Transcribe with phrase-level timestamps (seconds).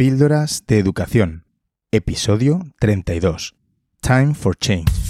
[0.00, 1.44] Píldoras de Educación,
[1.92, 3.54] episodio 32.
[4.00, 5.09] Time for Change.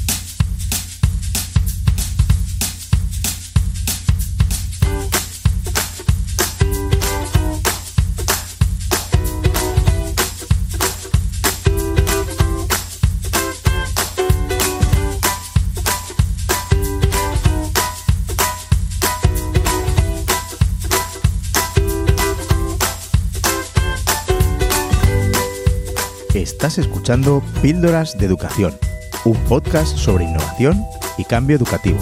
[26.60, 28.78] Estás escuchando Píldoras de Educación,
[29.24, 30.84] un podcast sobre innovación
[31.16, 31.98] y cambio educativo.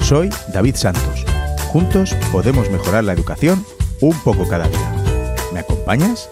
[0.00, 1.26] Soy David Santos.
[1.68, 3.62] Juntos podemos mejorar la educación
[4.00, 4.94] un poco cada día.
[5.52, 6.30] ¿Me acompañas?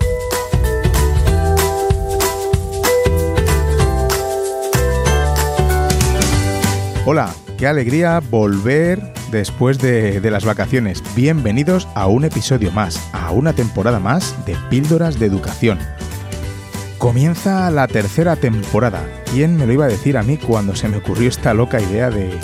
[7.04, 11.02] Hola, qué alegría volver después de, las vacaciones.
[11.14, 15.78] Bienvenidos a un episodio más, a una temporada más de Píldoras de Educación
[16.98, 19.06] Comienza la tercera temporada.
[19.30, 22.10] ¿Quién me lo iba a decir a mí cuando se me ocurrió esta loca idea
[22.10, 22.36] de,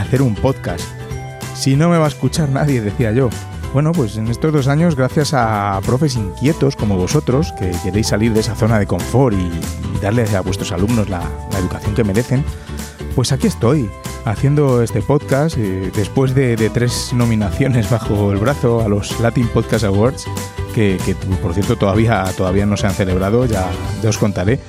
[0.00, 0.82] hacer un podcast?
[1.54, 3.28] Si no me va a escuchar nadie, decía yo.
[3.74, 8.32] Bueno, pues en estos dos años, gracias a profes inquietos como vosotros, que queréis salir
[8.32, 11.20] de esa zona de confort y, darles a vuestros alumnos la,
[11.58, 12.44] educación que merecen,
[13.14, 13.90] pues aquí estoy,
[14.24, 19.48] haciendo este podcast eh, después de, de, tres nominaciones bajo el brazo a los Latin
[19.48, 20.26] Podcast Awards
[20.74, 20.98] que,
[21.42, 23.68] por cierto todavía, todavía no se han celebrado, ya,
[24.06, 24.60] os contaré.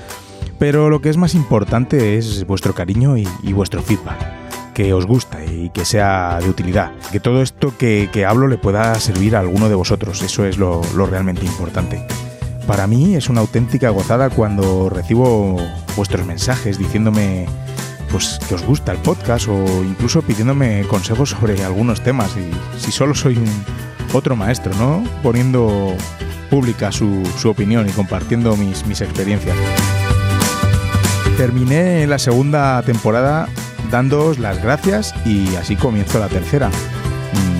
[0.58, 5.44] Pero lo que es más importante es vuestro cariño y, vuestro feedback, que os gusta
[5.46, 9.70] y que sea de utilidad, que todo esto que, hablo le pueda servir a alguno
[9.70, 12.06] de vosotros, eso es lo, realmente importante.
[12.68, 15.58] Para mí es una auténtica gozada cuando recibo
[15.96, 17.48] vuestros mensajes diciéndome
[18.12, 22.92] pues que os gusta el podcast o incluso pidiéndome consejos sobre algunos temas y si
[22.92, 23.50] solo soy un,
[24.14, 25.04] otro maestro, ¿no?
[25.22, 25.96] Poniendo
[26.50, 29.56] pública su, opinión y compartiendo mis, mis experiencias.
[31.38, 33.48] Terminé la segunda temporada
[33.92, 36.70] dándoos las gracias y así comienzo la tercera.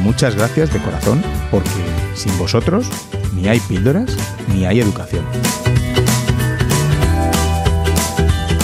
[0.04, 1.22] Muchas gracias de corazón
[1.52, 1.70] porque
[2.16, 2.88] sin vosotros
[3.34, 4.16] ni hay píldoras
[4.54, 5.26] ni hay educación.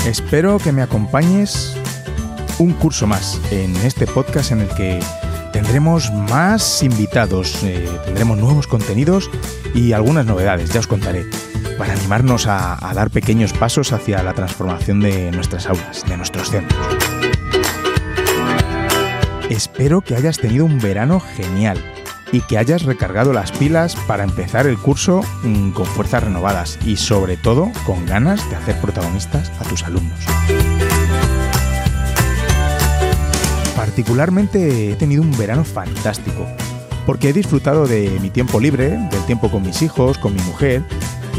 [0.06, 1.76] Espero que me acompañes
[2.60, 5.00] un curso más en este podcast en el que
[5.56, 9.32] tendremos más invitados, eh, tendremos nuevos contenidos
[9.74, 11.26] y algunas novedades, ya os contaré,
[11.78, 16.86] para animarnos a, dar pequeños pasos hacia la transformación de nuestras aulas, de nuestros centros.
[19.50, 21.82] Espero que hayas tenido un verano genial
[22.34, 26.98] y que hayas recargado las pilas para empezar el curso mm, con fuerzas renovadas y
[26.98, 30.20] sobre todo con ganas de hacer protagonistas a tus alumnos.
[33.96, 36.46] Particularmente he tenido un verano fantástico,
[37.06, 40.84] porque he disfrutado de mi tiempo libre, del tiempo con mis hijos, con mi mujer,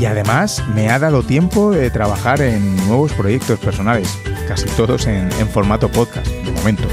[0.00, 4.08] y además me ha dado tiempo de trabajar en nuevos proyectos personales,
[4.48, 6.84] casi todos en, formato podcast, de momento.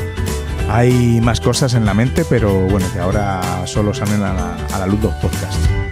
[0.67, 4.79] Hay más cosas en la mente, pero bueno, que ahora solo salen a la, a
[4.79, 5.82] la luz los podcasts.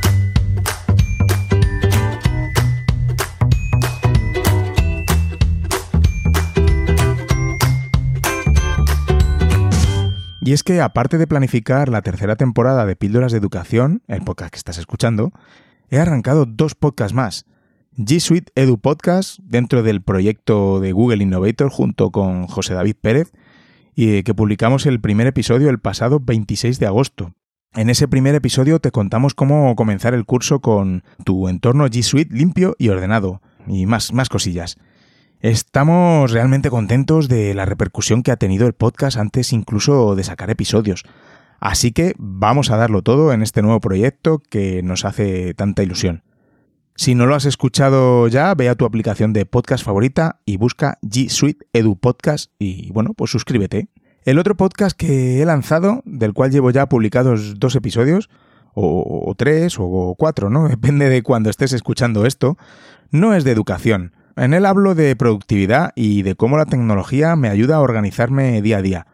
[10.52, 14.52] Y es que, aparte de planificar la tercera temporada de Píldoras de Educación, el podcast
[14.52, 15.32] que estás escuchando,
[15.90, 17.46] he arrancado dos podcasts más.
[17.96, 23.32] G Suite Edu Podcast, dentro del proyecto de Google Innovator, junto con José David Pérez,
[23.96, 27.34] y que publicamos el primer episodio el pasado 26 de agosto.
[27.74, 32.36] En ese primer episodio te contamos cómo comenzar el curso con tu entorno G Suite
[32.36, 34.76] limpio y ordenado, y más, más cosillas.
[35.42, 40.52] Estamos realmente contentos de la repercusión que ha tenido el podcast antes incluso de sacar
[40.52, 41.04] episodios.
[41.60, 46.22] Así que vamos a darlo todo en este nuevo proyecto que nos hace tanta ilusión.
[46.96, 51.00] Si no lo has escuchado ya, ve a tu aplicación de podcast favorita y busca
[51.02, 53.90] G Suite Edu Podcast y bueno, pues suscríbete.
[54.26, 58.30] El otro podcast que he lanzado, del cual llevo ya publicados dos episodios,
[58.76, 60.68] o, o tres o cuatro, ¿no?
[60.70, 62.60] Depende de cuando estés escuchando esto,
[63.10, 67.50] no es de educación en él hablo de productividad y de cómo la tecnología me
[67.50, 69.08] ayuda a organizarme día a día.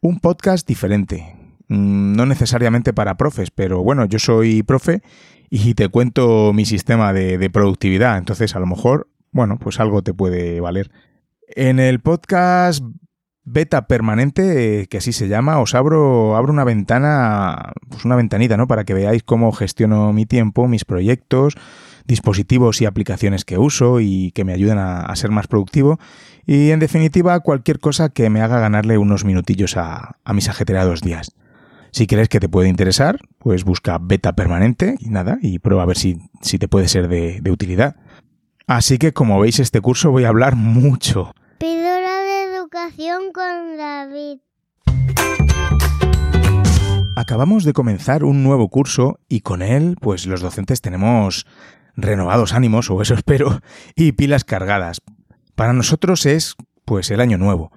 [0.00, 1.36] Un podcast diferente.
[1.68, 5.02] Mm, no necesariamente para profes, pero bueno, yo soy profe
[5.48, 10.14] y te cuento mi sistema de, productividad, entonces a lo mejor, bueno, pues algo te
[10.14, 10.90] puede valer.
[11.46, 12.82] En el podcast
[13.44, 18.66] beta permanente, que así se llama, os abro, abro una ventana, pues una ventanita, ¿no?
[18.66, 21.56] Para que veáis cómo gestiono mi tiempo, mis proyectos,
[22.06, 25.98] dispositivos y aplicaciones que uso y que me ayuden a, ser más productivo.
[26.46, 31.32] Y en definitiva, cualquier cosa que me haga ganarle unos minutillos a, mis ajetreados días.
[31.90, 35.86] Si crees que te puede interesar, pues busca beta permanente y nada, y prueba a
[35.86, 37.96] ver si, si te puede ser de, utilidad.
[38.66, 41.34] Así que como veis este curso voy a hablar mucho.
[41.58, 44.38] Píldora de educación con David.
[47.14, 51.46] Acabamos de comenzar un nuevo curso y con él pues los docentes tenemos
[51.96, 53.60] renovados ánimos, o eso espero,
[53.96, 55.02] y pilas cargadas.
[55.54, 57.72] Para nosotros es pues el año nuevo,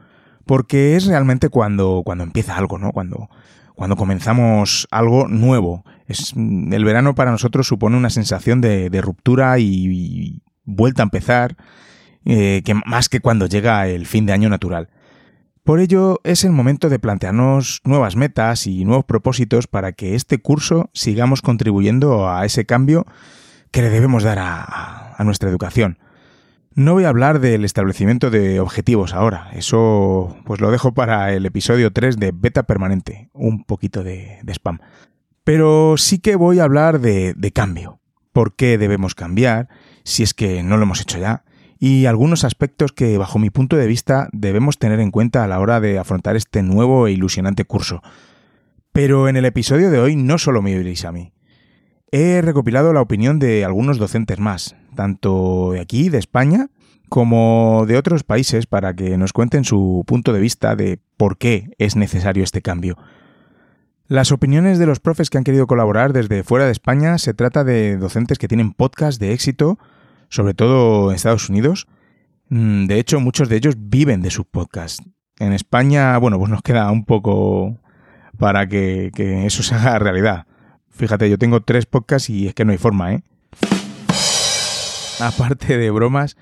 [0.46, 2.92] porque es realmente cuando, cuando empieza algo, ¿no?
[2.92, 3.30] Cuando,
[3.76, 5.84] cuando comenzamos algo nuevo.
[6.08, 11.56] Es, el verano para nosotros supone una sensación de, ruptura y, vuelta a empezar,
[12.26, 14.90] eh, que más que cuando llega el fin de año natural.
[15.64, 20.38] Por ello es el momento de plantearnos nuevas metas y nuevos propósitos para que este
[20.38, 23.08] curso sigamos contribuyendo a ese cambio
[23.76, 26.00] que le debemos dar a, nuestra educación.
[26.76, 31.46] No voy a hablar del establecimiento de objetivos ahora, eso pues lo dejo para el
[31.46, 34.80] episodio 3 de Beta Permanente, un poquito de, spam.
[35.44, 38.00] Pero sí que voy a hablar de, de cambio,
[38.32, 39.68] por qué debemos cambiar,
[40.06, 41.44] si es que no lo hemos hecho ya,
[41.78, 45.60] y algunos aspectos que bajo mi punto de vista debemos tener en cuenta a la
[45.60, 48.02] hora de afrontar este nuevo e ilusionante curso.
[48.94, 51.34] Pero en el episodio de hoy no solo me oiréis a mí.
[52.12, 56.70] He recopilado la opinión de algunos docentes más, tanto de aquí, de España,
[57.10, 61.72] como de otros países, para que nos cuenten su punto de vista de por qué
[61.78, 62.98] es necesario este cambio.
[64.08, 67.64] Las opiniones de los profes que han querido colaborar desde fuera de España se trata
[67.64, 69.80] de docentes que tienen podcast de éxito,
[70.30, 71.88] sobre todo en Estados Unidos.
[72.50, 75.04] Mm, de hecho, muchos de ellos viven de sus podcasts.
[75.40, 77.80] En España, bueno, pues nos queda un poco
[78.38, 80.46] para que, que eso se haga realidad.
[80.96, 83.24] Fíjate, yo tengo tres podcasts y es que no hay forma, ¿eh?
[85.20, 86.38] Aparte de bromas,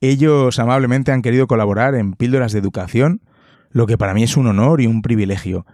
[0.00, 3.22] ellos amablemente han querido colaborar en Píldoras de Educación,
[3.70, 5.66] lo que para mí es un honor y un privilegio.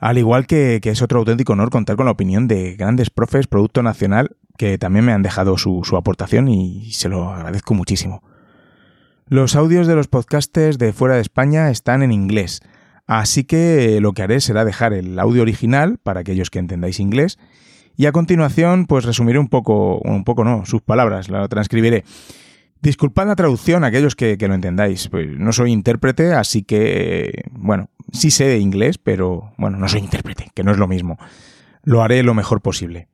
[0.00, 3.82] Al igual que, es otro auténtico honor contar con la opinión de grandes profes, Producto
[3.82, 8.22] Nacional, que también me han dejado su, su aportación y se lo agradezco muchísimo.
[9.28, 12.60] Los audios de los podcasters de fuera de España están en inglés,
[13.06, 17.38] así que lo que haré será dejar el audio original para aquellos que entendáis inglés
[17.96, 22.04] y a continuación, pues resumiré un poco, un poco no, sus palabras, lo transcribiré.
[22.82, 27.88] Disculpad la traducción aquellos que, que, lo entendáis, pues no soy intérprete, así que, bueno,
[28.12, 31.18] sí sé de inglés, pero bueno, no soy intérprete, que no es lo mismo.
[31.82, 33.08] Lo haré lo mejor posible.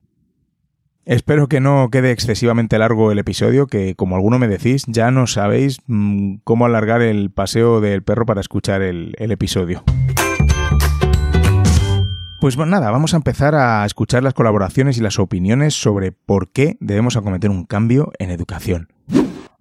[1.05, 5.27] Espero que no quede excesivamente largo el episodio, que como alguno me decís, ya no
[5.27, 9.83] sabéis mm, cómo alargar el paseo del perro para escuchar el episodio.
[12.43, 16.51] Pues bueno, nada, vamos a empezar a escuchar las colaboraciones y las opiniones sobre por
[16.51, 18.89] qué debemos acometer un cambio en educación.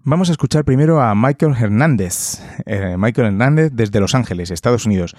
[0.02, 2.42] Vamos a escuchar primero a Michael Hernández.
[2.66, 5.14] Eh, Michael Hernández desde Los Ángeles, Estados Unidos.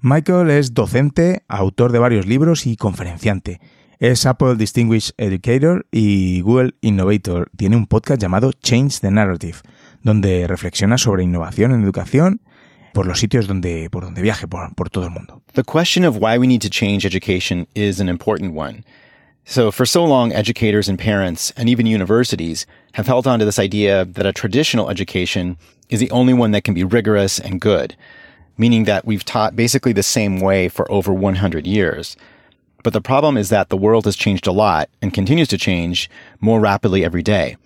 [0.00, 3.60] Michael es docente, autor de varios libros y conferenciante.
[3.98, 7.50] Es Apple Distinguished Educator y Google Innovator.
[7.56, 9.58] Tiene un podcast llamado Change the Narrative,
[10.04, 12.42] donde reflexiona sobre innovación en educación
[12.92, 15.40] por los sitios donde, por donde viaje, por, por todo el mundo.
[15.54, 18.84] The question of why we need to change education is an important one.
[19.44, 23.58] So for so long, educators and parents and even universities have held on to this
[23.58, 25.56] idea that a traditional education
[25.88, 27.96] is the only one that can be rigorous and good,
[28.56, 32.16] meaning that we've taught basically the same way for over 100 years.
[32.84, 36.08] But the problem is that the world has changed a lot and continues to change
[36.40, 37.56] more rapidly every day.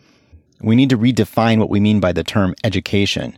[0.60, 3.36] We need to redefine what we mean by the term education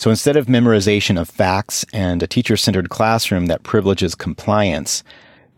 [0.00, 5.04] so instead of memorization of facts and a teacher centered classroom that privileges compliance,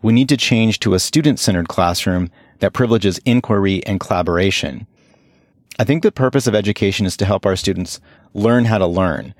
[0.01, 4.85] we need to change to a student centered classroom that privileges inquiry and collaboration.
[5.79, 8.01] I think the purpose of education is to help our students
[8.33, 9.33] learn how to learn.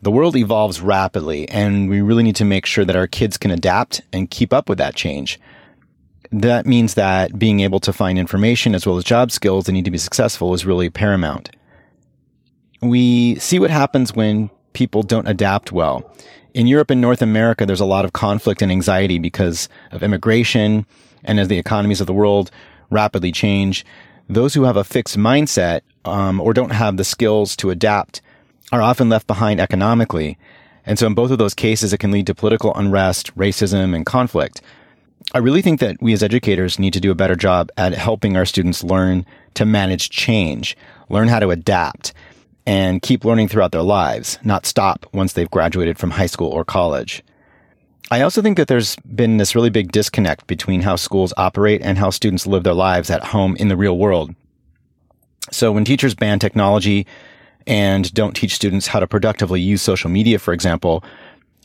[0.00, 3.50] The world evolves rapidly, and we really need to make sure that our kids can
[3.50, 5.38] adapt and keep up with that change.
[6.32, 9.84] That means that being able to find information as well as job skills that need
[9.84, 11.50] to be successful is really paramount
[12.80, 16.14] we see what happens when people don't adapt well.
[16.54, 20.86] In Europe and North America, there's a lot of conflict and anxiety because of immigration.
[21.24, 22.50] And as the economies of the world
[22.90, 23.84] rapidly change,
[24.28, 28.20] those who have a fixed mindset um, or don't have the skills to adapt
[28.72, 30.38] are often left behind economically.
[30.86, 34.06] And so in both of those cases, it can lead to political unrest, racism, and
[34.06, 34.62] conflict.
[35.34, 38.36] I really think that we as educators need to do a better job at helping
[38.36, 40.76] our students learn to manage change,
[41.08, 42.12] learn how to adapt,
[42.66, 46.64] and keep learning throughout their lives, not stop once they've graduated from high school or
[46.64, 47.22] college.
[48.10, 51.96] I also think that there's been this really big disconnect between how schools operate and
[51.96, 54.34] how students live their lives at home in the real world.
[55.52, 57.06] So when teachers ban technology
[57.66, 61.04] and don't teach students how to productively use social media, for example,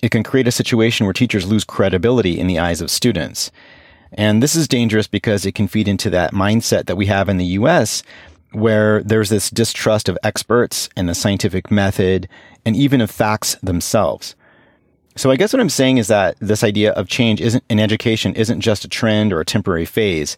[0.04, 3.52] it can create a situation where teachers lose credibility in the eyes of students.
[4.14, 7.38] And this is dangerous because it can feed into that mindset that we have in
[7.38, 8.04] the US
[8.56, 12.28] where there's this distrust of experts and the scientific method
[12.66, 14.36] and even of facts themselves.
[15.16, 18.36] So I guess what I'm saying is that this idea of change isn't in education
[18.36, 20.36] isn't just a trend or a temporary phase.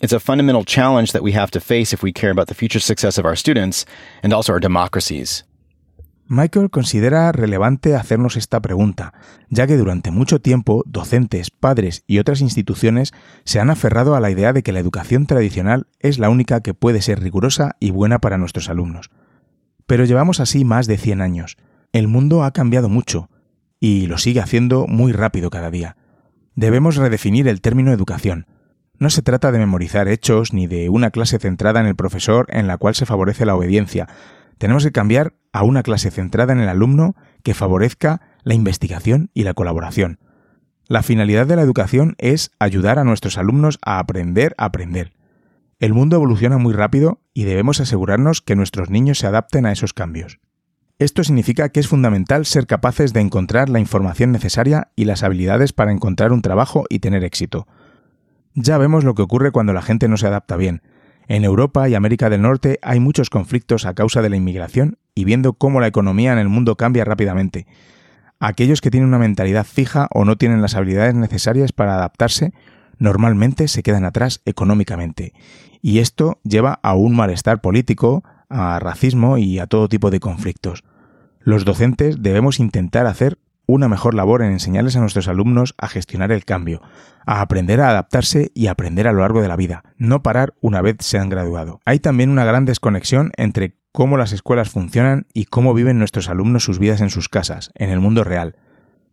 [0.00, 2.80] It's a fundamental challenge that we have to face if we care about the future
[2.80, 3.86] success of our students
[4.22, 5.42] and also our democracies.
[6.28, 9.14] Michael considera relevante hacernos esta pregunta,
[9.48, 13.12] ya que durante mucho tiempo docentes, padres y otras instituciones
[13.44, 16.74] se han aferrado a la idea de que la educación tradicional es la única que
[16.74, 19.10] puede ser rigurosa y buena para nuestros alumnos.
[19.86, 21.56] Pero llevamos así más de 100 años.
[21.92, 23.30] El mundo ha cambiado mucho,
[23.78, 25.96] y lo sigue haciendo muy rápido cada día.
[26.56, 28.46] Debemos redefinir el término educación.
[28.98, 32.66] No se trata de memorizar hechos ni de una clase centrada en el profesor en
[32.66, 34.08] la cual se favorece la obediencia.
[34.58, 39.44] Tenemos que cambiar a una clase centrada en el alumno que favorezca la investigación y
[39.44, 40.18] la colaboración.
[40.86, 45.14] La finalidad de la educación es ayudar a nuestros alumnos a aprender a aprender.
[45.78, 49.94] El mundo evoluciona muy rápido y debemos asegurarnos que nuestros niños se adapten a esos
[49.94, 50.40] cambios.
[50.98, 55.72] Esto significa que es fundamental ser capaces de encontrar la información necesaria y las habilidades
[55.72, 57.66] para encontrar un trabajo y tener éxito.
[58.52, 60.82] Ya vemos lo que ocurre cuando la gente no se adapta bien.
[61.28, 65.24] En Europa y América del Norte hay muchos conflictos a causa de la inmigración y
[65.24, 67.66] viendo cómo la economía en el mundo cambia rápidamente.
[68.38, 72.52] Aquellos que tienen una mentalidad fija o no tienen las habilidades necesarias para adaptarse
[72.98, 75.32] normalmente se quedan atrás económicamente.
[75.82, 80.84] Y esto lleva a un malestar político, a racismo y a todo tipo de conflictos.
[81.40, 86.30] Los docentes debemos intentar hacer una mejor labor en enseñarles a nuestros alumnos a gestionar
[86.30, 86.82] el cambio,
[87.24, 90.82] a aprender a adaptarse y aprender a lo largo de la vida, no parar una
[90.82, 91.80] vez se han graduado.
[91.84, 96.64] Hay también una gran desconexión entre cómo las escuelas funcionan y cómo viven nuestros alumnos
[96.64, 98.54] sus vidas en sus casas, en el mundo real.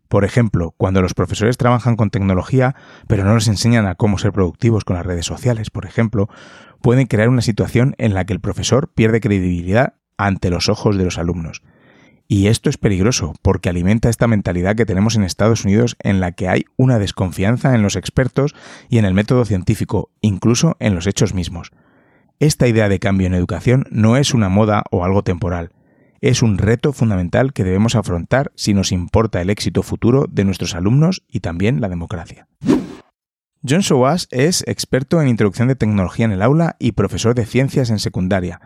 [0.10, 2.75] Por ejemplo, cuando los profesores trabajan con tecnología,
[3.08, 6.28] pero no les enseñan a cómo ser productivos con las redes sociales, por ejemplo,
[6.82, 11.06] pueden crear una situación en la que el profesor pierde credibilidad ante los ojos de
[11.06, 11.63] los alumnos.
[12.28, 16.34] Y esto es peligroso porque alimenta esta mentalidad que tenemos en Estados Unidos en la
[16.34, 18.54] que hay una desconfianza en los expertos
[18.90, 21.72] y en el método científico, incluso en los hechos mismos.
[22.40, 25.72] Esta idea de cambio en educación no es una moda o algo temporal,
[26.24, 30.74] es un reto fundamental que debemos afrontar si nos importa el éxito futuro de nuestros
[30.74, 32.48] alumnos y también la democracia.
[33.68, 37.90] John Sowas es experto en introducción de tecnología en el aula y profesor de ciencias
[37.90, 38.62] en secundaria.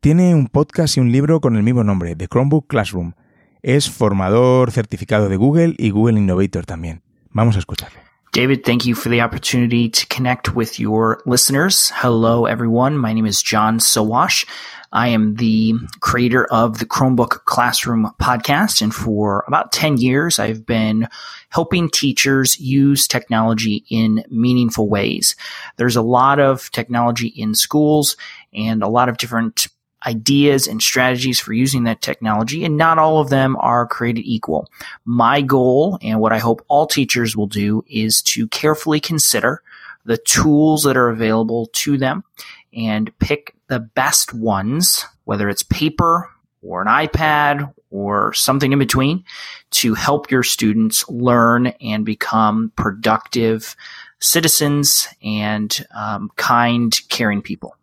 [0.00, 3.14] Tiene un podcast y un libro con el mismo nombre, The Chromebook Classroom.
[3.62, 7.00] Es formador certificado de Google y Google Innovator también.
[7.30, 8.09] Vamos a escucharlo.
[8.32, 11.90] David, thank you for the opportunity to connect with your listeners.
[11.96, 12.96] Hello, everyone.
[12.96, 14.46] My name is John Sawash.
[14.92, 18.82] I am the creator of the Chromebook Classroom podcast.
[18.82, 21.08] And for about 10 years, I've been
[21.48, 25.34] helping teachers use technology in meaningful ways.
[25.76, 28.16] There's a lot of technology in schools
[28.54, 29.66] and a lot of different
[30.06, 34.68] ideas and strategies for using that technology, and not all of them are created equal.
[35.04, 39.62] My goal, and what I hope all teachers will do, is to carefully consider
[40.04, 42.24] the tools that are available to them
[42.72, 46.30] and pick the best ones, whether it's paper
[46.62, 49.24] or an iPad or something in between,
[49.70, 53.76] to help your students learn and become productive
[54.20, 57.76] citizens and um, kind, caring people.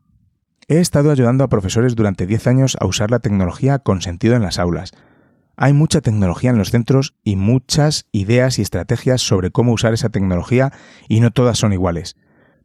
[0.70, 4.42] He estado ayudando a profesores durante 10 años a usar la tecnología con sentido en
[4.42, 4.92] las aulas.
[5.56, 10.10] Hay mucha tecnología en los centros y muchas ideas y estrategias sobre cómo usar esa
[10.10, 10.74] tecnología
[11.08, 12.18] y no todas son iguales.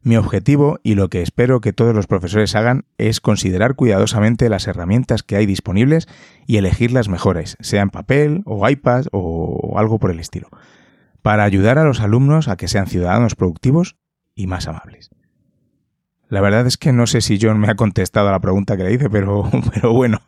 [0.02, 4.66] Mi objetivo y lo que espero que todos los profesores hagan es considerar cuidadosamente las
[4.66, 6.08] herramientas que hay disponibles
[6.44, 10.48] y elegir las mejores, sea en papel o iPad o algo por el estilo,
[11.22, 13.94] para ayudar a los alumnos a que sean ciudadanos productivos
[14.34, 15.10] y más amables.
[16.32, 18.84] La verdad es que no sé si John me ha contestado a la pregunta que
[18.84, 20.22] le hice, pero, pero bueno,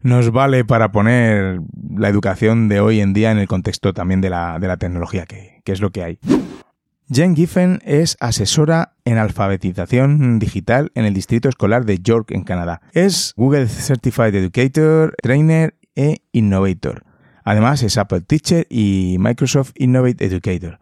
[0.00, 1.60] nos vale para poner
[1.94, 5.26] la educación de hoy en día en el contexto también de la, de la tecnología,
[5.26, 6.18] que, que es lo que hay.
[7.12, 12.80] Jen Giffen es asesora en alfabetización digital en el distrito escolar de York, en Canadá.
[12.94, 17.04] Es Google Certified Educator, Trainer e Innovator.
[17.44, 20.80] Además es Apple Teacher y Microsoft Innovate Educator.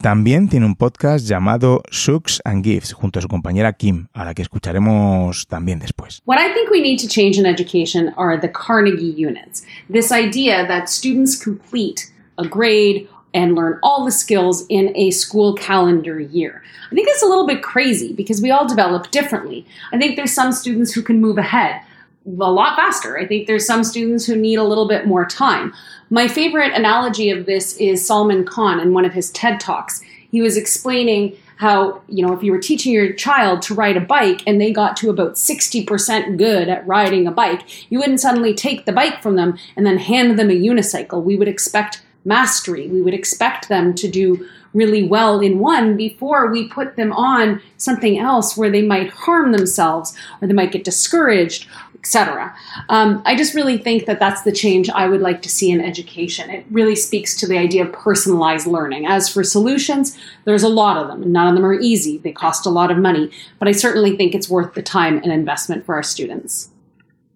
[0.00, 4.34] También tiene un podcast llamado Sucks and Gifts junto a su compañera Kim, a la
[4.34, 6.20] que escucharemos también después.
[6.26, 9.64] What I think we need to change in education are the Carnegie units.
[9.88, 15.54] This idea that students complete a grade and learn all the skills in a school
[15.54, 16.62] calendar year.
[16.90, 19.66] I think that's a little bit crazy because we all develop differently.
[19.92, 21.80] I think there's some students who can move ahead
[22.26, 23.18] a lot faster.
[23.18, 25.72] I think there's some students who need a little bit more time.
[26.10, 30.00] My favorite analogy of this is Salman Khan in one of his TED Talks.
[30.30, 34.00] He was explaining how, you know, if you were teaching your child to ride a
[34.00, 38.54] bike and they got to about 60% good at riding a bike, you wouldn't suddenly
[38.54, 41.22] take the bike from them and then hand them a unicycle.
[41.22, 42.88] We would expect mastery.
[42.88, 47.62] We would expect them to do really well in one before we put them on
[47.76, 51.68] something else where they might harm themselves or they might get discouraged
[52.04, 52.54] etc.
[52.90, 55.80] Um, I just really think that that's the change I would like to see in
[55.80, 56.50] education.
[56.50, 59.06] It really speaks to the idea of personalized learning.
[59.06, 62.18] As for solutions, there's a lot of them, and none of them are easy.
[62.18, 65.32] They cost a lot of money, but I certainly think it's worth the time and
[65.32, 66.70] investment for our students.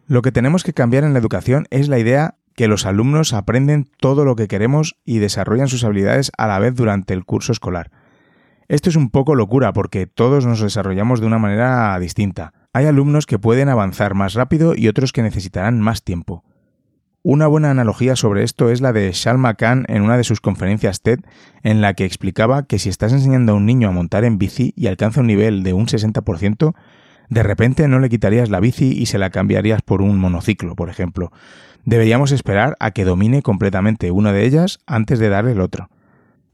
[0.07, 3.89] Lo que tenemos que cambiar en la educación es la idea que los alumnos aprenden
[3.99, 7.91] todo lo que queremos y desarrollan sus habilidades a la vez durante el curso escolar.
[8.69, 12.53] Esto es un poco locura porque todos nos desarrollamos de una manera distinta.
[12.73, 16.45] Hay alumnos que pueden avanzar más rápido y otros que necesitarán más tiempo.
[17.23, 21.01] Una buena analogía sobre esto es la de Shal McCann en una de sus conferencias
[21.01, 21.21] TED,
[21.63, 24.73] en la que explicaba que si estás enseñando a un niño a montar en bici
[24.77, 26.75] y alcanza un nivel de un 60%,
[27.29, 30.91] de repente no le quitarías la bici y se la cambiarías por un monociclo, por
[30.91, 31.33] ejemplo.
[31.85, 35.91] Deberíamos esperar a que domine completamente una de ellas antes de darle el otro.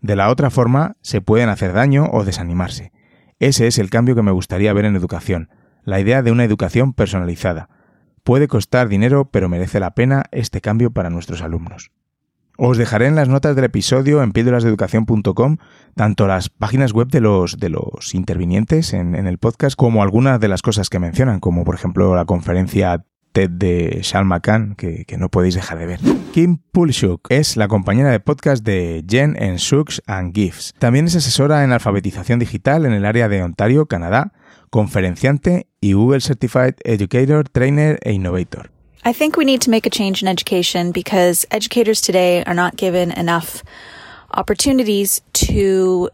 [0.00, 2.92] De la otra forma, se pueden hacer daño o desanimarse.
[3.38, 5.50] Ese es el cambio que me gustaría ver en educación,
[5.84, 7.68] la idea de una educación personalizada.
[8.22, 11.90] Puede costar dinero, pero merece la pena este cambio para nuestros alumnos.
[12.56, 15.56] Os dejaré en las notas del episodio en píldorasdeeducación.com
[15.96, 20.38] tanto las páginas web de los, de los intervinientes en, en, el podcast como algunas
[20.38, 25.04] de las cosas que mencionan, como por ejemplo la conferencia TED de Shal McCann, que,
[25.04, 26.00] que, no podéis dejar de ver.
[26.32, 30.72] Kim Pulshuk es la compañera de podcast de Jen en Shucks and Gifts.
[30.78, 34.32] También es asesora en alfabetización digital en el área de Ontario, Canadá,
[34.74, 38.68] conferenciante y Google Certified Educator, Trainer e Innovator.
[39.04, 42.74] I think we need to make a change in education because educators today are not
[42.76, 43.62] given enough
[44.32, 46.10] opportunities to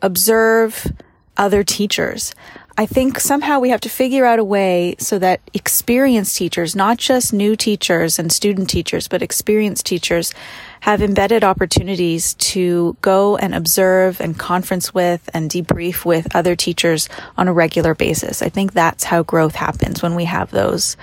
[0.00, 0.92] observe
[1.36, 2.34] other teachers.
[2.76, 6.98] I think somehow we have to figure out a way so that experienced teachers, not
[6.98, 10.34] just new teachers and student teachers, but experienced teachers
[10.82, 17.08] have embedded opportunities to go and observe and conference with and debrief with other teachers
[17.36, 18.42] on a regular basis.
[18.42, 20.96] I think that's how growth happens when we have those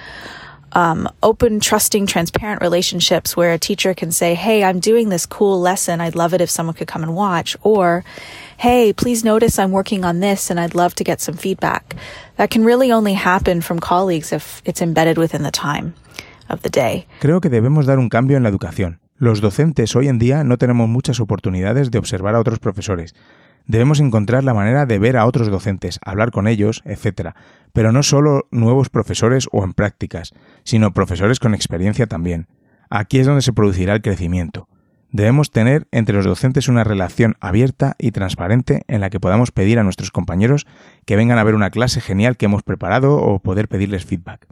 [0.74, 5.62] um, open, trusting, transparent relationships where a teacher can say, Hey, I'm doing this cool
[5.62, 6.02] lesson.
[6.02, 7.56] I'd love it if someone could come and watch.
[7.64, 8.04] Or,
[8.58, 11.96] Hey, please notice I'm working on this and I'd love to get some feedback.
[12.36, 15.94] That can really only happen from colleagues if it's embedded within the time
[16.50, 17.08] of the day.
[17.22, 19.00] Creo que debemos dar un cambio en la educación.
[19.20, 23.16] Los docentes hoy en día no tenemos muchas oportunidades de observar a otros profesores.
[23.66, 27.32] Debemos encontrar la manera de ver a otros docentes, hablar con ellos, etc.
[27.74, 30.32] Pero no solo nuevos profesores o en prácticas,
[30.64, 32.48] sino profesores con experiencia también.
[32.90, 34.70] Aquí es donde se producirá el crecimiento.
[35.12, 39.80] Debemos tener entre los docentes una relación abierta y transparente en la que podamos pedir
[39.80, 40.66] a nuestros compañeros
[41.06, 44.48] que vengan a ver una clase genial que hemos preparado o poder pedirles feedback.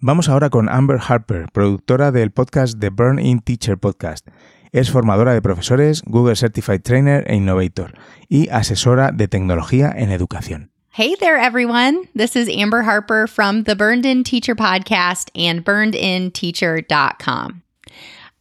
[0.00, 4.28] Vamos ahora con Amber Harper, productora del podcast The Burn In Teacher Podcast.
[4.70, 7.94] Es formadora de profesores, Google Certified Trainer e Innovator
[8.28, 10.70] y asesora de tecnología en educación.
[10.90, 12.10] Hey there, everyone.
[12.14, 17.62] This is Amber Harper from the Burned In Teacher Podcast and burnedinteacher.com.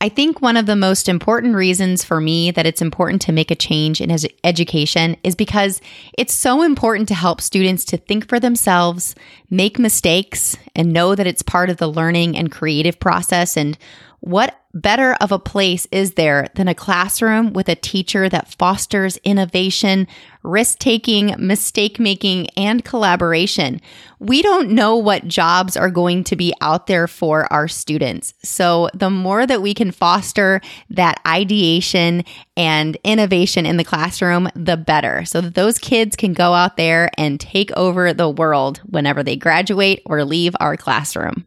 [0.01, 3.49] I think one of the most important reasons for me that it's important to make
[3.49, 5.79] a change in education is because
[6.17, 9.15] it's so important to help students to think for themselves,
[9.49, 13.55] make mistakes, and know that it's part of the learning and creative process.
[13.55, 13.77] And
[14.25, 19.17] what better of a place is there than a classroom with a teacher that fosters
[19.17, 20.07] innovation,
[20.41, 23.79] risk taking, mistake making, and collaboration?
[24.17, 28.33] We don't know what jobs are going to be out there for our students.
[28.41, 30.59] So the more that we can foster
[30.89, 32.23] that ideation
[32.57, 35.23] and innovation in the classroom, the better.
[35.25, 39.35] So that those kids can go out there and take over the world whenever they
[39.35, 41.45] graduate or leave our classroom.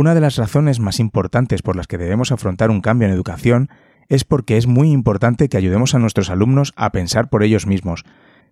[0.00, 3.68] Una de las razones más importantes por las que debemos afrontar un cambio en educación
[4.08, 8.04] es porque es muy importante que ayudemos a nuestros alumnos a pensar por ellos mismos,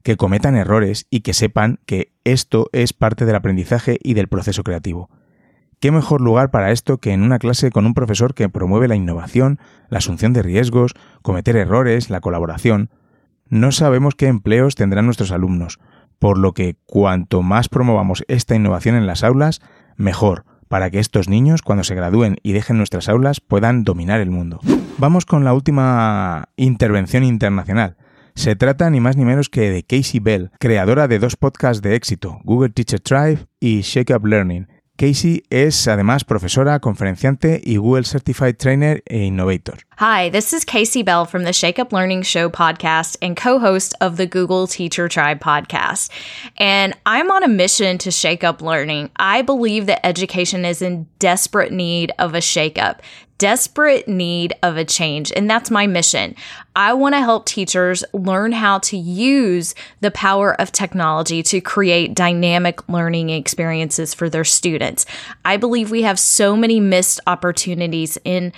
[0.02, 4.64] que cometan errores y que sepan que esto es parte del aprendizaje y del proceso
[4.64, 5.08] creativo.
[5.78, 8.96] ¿Qué mejor lugar para esto que en una clase con un profesor que promueve la
[8.96, 12.90] innovación, la asunción de riesgos, cometer errores, la colaboración?
[13.48, 15.78] No sabemos qué empleos tendrán nuestros alumnos,
[16.18, 19.60] por lo que cuanto más promovamos esta innovación en las aulas,
[19.96, 24.30] mejor, para que estos niños, cuando se gradúen y dejen nuestras aulas, puedan dominar el
[24.30, 24.60] mundo.
[24.98, 27.96] Vamos con la última intervención internacional.
[28.34, 31.94] Se trata ni más ni menos que de Casey Bell, creadora de dos podcasts de
[31.94, 34.68] éxito, Google Teacher Tribe y Shake Up Learning.
[34.96, 39.85] Casey es además profesora, conferenciante y Google Certified Trainer e Innovator.
[39.98, 43.94] Hi, this is Casey Bell from the Shake Up Learning Show podcast and co host
[43.98, 46.10] of the Google Teacher Tribe podcast.
[46.58, 49.08] And I'm on a mission to shake up learning.
[49.16, 53.00] I believe that education is in desperate need of a shake up
[53.38, 55.32] desperate need of a change.
[55.34, 56.34] And that's my mission.
[56.74, 62.14] I want to help teachers learn how to use the power of technology to create
[62.14, 65.06] dynamic learning experiences for their students.
[65.44, 68.52] I believe we have so many missed opportunities in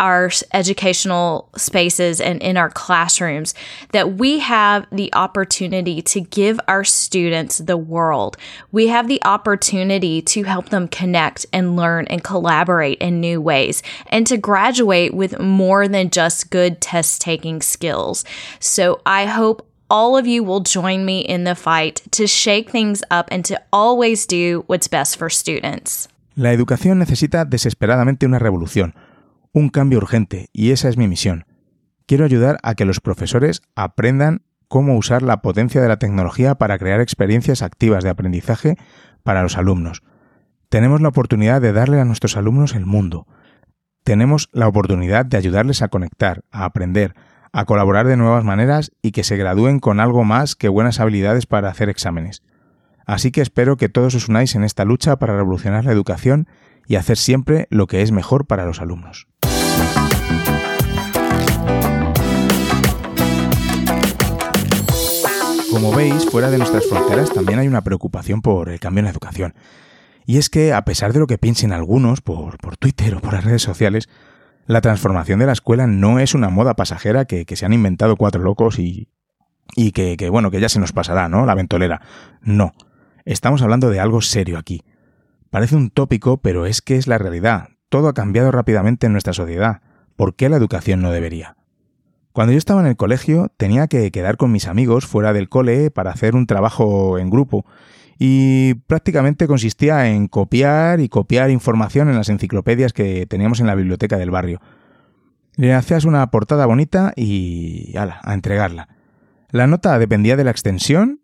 [0.00, 3.54] our educational spaces and in our classrooms
[3.92, 8.36] that we have the opportunity to give our students the world.
[8.72, 13.82] We have the opportunity to help them connect and learn and collaborate in new ways
[14.08, 18.24] and to graduate with more than just good test taking skills.
[18.58, 23.02] So I hope all of you will join me in the fight to shake things
[23.10, 26.08] up and to always do what's best for students.
[26.36, 28.94] La educación necesita desesperadamente una revolución
[29.54, 31.46] un cambio urgente y esa es mi misión.
[32.06, 36.76] Quiero ayudar a que los profesores aprendan cómo usar la potencia de la tecnología para
[36.76, 38.76] crear experiencias activas de aprendizaje
[39.22, 40.02] para los alumnos.
[40.68, 43.28] Tenemos la oportunidad de darle a nuestros alumnos el mundo.
[44.02, 47.14] Tenemos la oportunidad de ayudarles a conectar, a aprender,
[47.52, 51.46] a colaborar de nuevas maneras y que se gradúen con algo más que buenas habilidades
[51.46, 52.42] para hacer exámenes.
[53.06, 56.48] Así que espero que todos os unáis en esta lucha para revolucionar la educación
[56.88, 59.28] y hacer siempre lo que es mejor para los alumnos.
[65.74, 69.10] Como veis, fuera de nuestras fronteras también hay una preocupación por el cambio en la
[69.10, 69.54] educación.
[70.24, 73.44] Y es que, a pesar de lo que piensen algunos por, Twitter o por las
[73.44, 74.08] redes sociales,
[74.66, 78.42] la transformación de la escuela no es una moda pasajera que, se han inventado cuatro
[78.42, 79.08] locos y,
[79.92, 81.44] que, bueno, que ya se nos pasará, ¿no?
[81.44, 82.00] La ventolera.
[82.40, 82.72] No.
[83.24, 84.82] Estamos hablando de algo serio aquí.
[85.50, 87.70] Parece un tópico, pero es que es la realidad.
[87.94, 89.80] Todo ha cambiado rápidamente en nuestra sociedad.
[90.16, 91.54] ¿Por qué la educación no debería?
[92.32, 95.92] Cuando yo estaba en el colegio tenía que quedar con mis amigos fuera del cole
[95.92, 97.64] para hacer un trabajo en grupo
[98.18, 103.76] y prácticamente consistía en copiar y copiar información en las enciclopedias que teníamos en la
[103.76, 104.60] biblioteca del barrio.
[105.54, 108.88] Le hacías una portada bonita y ala, a entregarla.
[109.50, 111.20] La nota dependía de la extensión,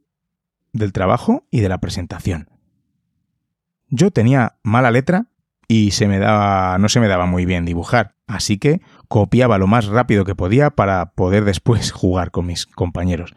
[0.72, 2.48] del trabajo y de la presentación.
[3.88, 5.30] Yo tenía mala letra
[5.70, 9.68] y se me daba, no se me daba muy bien dibujar, así que copiaba lo
[9.68, 13.37] más rápido que podía para poder después jugar con mis compañeros.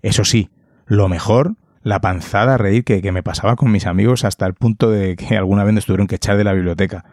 [0.00, 0.48] Eso sí,
[0.86, 4.54] lo mejor, la panzada a reír que, que me pasaba con mis amigos hasta el
[4.54, 7.04] punto de que alguna vez nos tuvieron que echar de la biblioteca.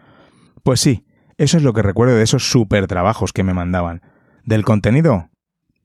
[0.62, 1.04] Pues sí,
[1.40, 4.04] eso es lo que recuerdo de esos super trabajos que me mandaban.
[4.44, 5.32] ¿Del contenido?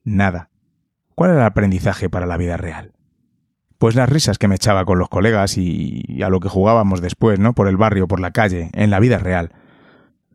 [0.03, 0.51] Nada.
[1.15, 2.91] ¿Cuál era el aprendizaje para la vida real?
[3.79, 7.39] Pues las risas que me echaba con los colegas y a lo que jugábamos después,
[7.39, 7.53] ¿no?
[7.53, 9.51] Por el barrio, por la calle, en la vida real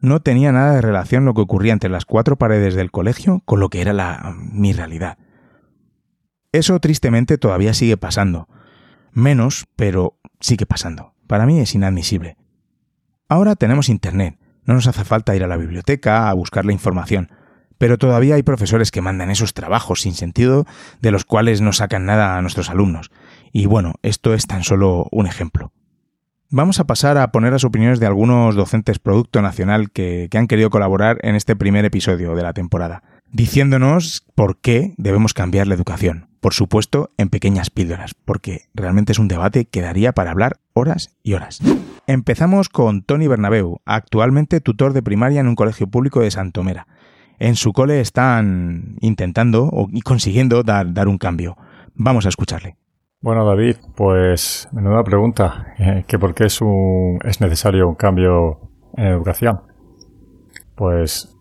[0.05, 3.59] no tenía nada de relación lo que ocurría entre las cuatro paredes del colegio con
[3.59, 5.19] lo que era la mi realidad.
[6.53, 8.49] Eso tristemente todavía sigue pasando.
[9.13, 11.15] Menos, pero sigue pasando.
[11.27, 12.37] Para mí es inadmisible.
[13.29, 14.39] Ahora tenemos Internet.
[14.65, 17.31] No nos hace falta ir a la biblioteca a buscar la información.
[17.79, 20.67] Pero todavía hay profesores que mandan esos trabajos sin sentido
[21.01, 23.11] de los cuales no sacan nada a nuestros alumnos.
[23.57, 25.73] Y bueno, esto es tan solo un ejemplo.
[26.51, 30.71] Vamos a pasar a poner las opiniones de algunos docentes Producto Nacional que, han querido
[30.71, 36.27] colaborar en este primer episodio de la temporada, diciéndonos por qué debemos cambiar la educación.
[36.41, 41.17] Por supuesto, en pequeñas píldoras, porque realmente es un debate que daría para hablar horas
[41.23, 41.61] y horas.
[42.09, 46.89] Empezamos con Tony Bernabeu, actualmente tutor de primaria en un colegio público de Santomera.
[47.39, 51.57] En su cole están intentando y consiguiendo dar, dar un cambio.
[51.95, 52.77] Vamos a escucharle.
[53.25, 58.61] Bueno, David, pues menuda pregunta, eh, que por qué es, un, es necesario un cambio
[58.99, 59.63] en educación.
[60.75, 61.35] Pues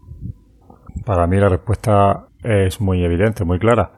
[1.06, 3.92] para mí la respuesta es muy evidente, muy clara.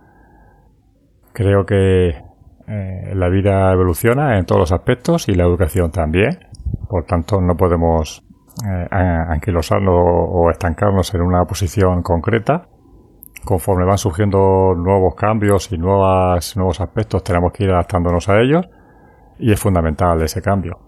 [1.32, 2.24] Creo que
[2.68, 6.40] eh, la vida evoluciona en todos los aspectos y la educación también.
[6.90, 8.24] Por tanto, no podemos
[8.68, 12.68] eh, anquilosarnos o estancarnos en una posición concreta
[13.46, 18.68] conforme van surgiendo nuevos cambios y nuevas, nuevos aspectos, tenemos que ir adaptándonos a ellos
[19.40, 20.80] y es fundamental ese cambio.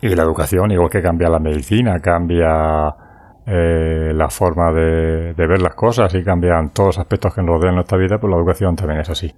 [0.00, 2.94] Y la educación, igual que cambia la medicina, cambia
[3.46, 7.76] eh, la forma de, ver las cosas y cambian todos los aspectos que nos rodean
[7.76, 9.34] nuestra vida, pues la educación también es así.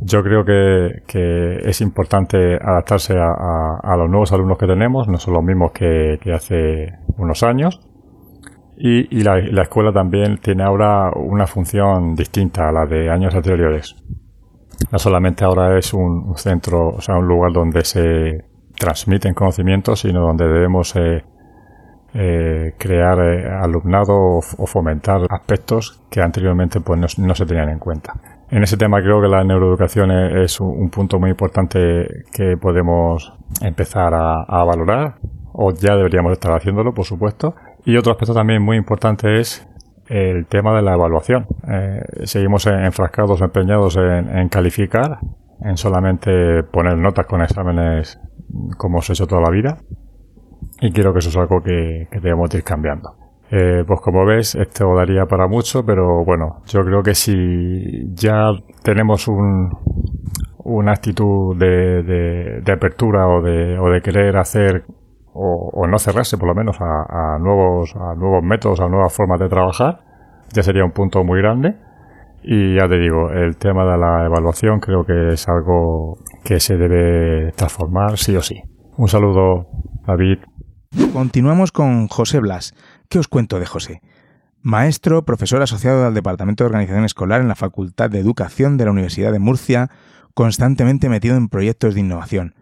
[0.00, 5.42] Yo creo que, es importante adaptarse a, los nuevos alumnos que tenemos, no son los
[5.42, 7.85] mismos que hace unos años,
[8.78, 13.96] y, la, escuela también tiene ahora una función distinta a la de años anteriores.
[14.92, 18.44] No solamente ahora es un, centro, o sea, un lugar donde se
[18.78, 21.24] transmiten conocimientos, sino donde debemos eh,
[22.18, 28.14] eh, crear eh, alumnado o, fomentar aspectos que anteriormente pues no, se tenían en cuenta.
[28.50, 34.14] En ese tema creo que la neuroeducación es, un, punto muy importante que podemos empezar
[34.14, 35.16] a, valorar
[35.52, 37.54] o ya deberíamos estar haciéndolo, por supuesto.
[37.86, 39.64] Y otro aspecto también muy importante es
[40.08, 41.46] el tema de la evaluación.
[41.68, 45.20] Eh, seguimos enfrascados, empeñados en, calificar,
[45.60, 48.18] en solamente poner notas con exámenes
[48.76, 49.78] como se ha hecho toda la vida.
[50.80, 53.14] Y quiero que eso es algo que, que debemos ir cambiando.
[53.52, 58.50] Eh, pues como ves, esto daría para mucho, pero bueno, yo creo que si ya
[58.82, 59.70] tenemos un,
[60.64, 64.84] una actitud de, de, apertura de, o de querer hacer
[65.36, 69.38] o, no cerrarse por lo menos a, a, nuevos, a nuevos métodos, a nuevas formas
[69.38, 70.00] de trabajar,
[70.52, 71.76] ya sería un punto muy grande.
[72.42, 76.76] Y ya te digo, el tema de la evaluación creo que es algo que se
[76.76, 78.62] debe transformar sí o sí.
[78.96, 79.66] Un saludo,
[80.06, 80.38] David.
[81.12, 82.74] Continuamos con José Blas.
[83.08, 84.00] ¿Qué os cuento de José?
[84.62, 88.90] Maestro, profesor asociado al Departamento de Organización Escolar en la Facultad de Educación de la
[88.92, 89.90] Universidad de Murcia,
[90.34, 92.54] constantemente metido en proyectos de innovación.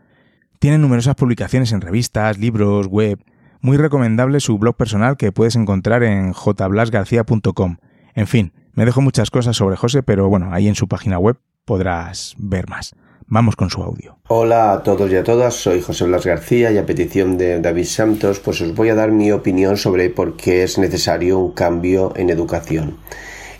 [0.64, 3.18] Tiene numerosas publicaciones en revistas, libros, web.
[3.60, 7.76] Muy recomendable su blog personal que puedes encontrar en jblasgarcía.com.
[8.14, 11.36] En fin, me dejo muchas cosas sobre José, pero bueno, ahí en su página web
[11.66, 12.94] podrás ver más.
[13.26, 14.16] Vamos con su audio.
[14.28, 17.84] Hola a todos y a todas, soy José Blas García y a petición de David
[17.84, 22.14] Santos, pues os voy a dar mi opinión sobre por qué es necesario un cambio
[22.16, 22.96] en educación.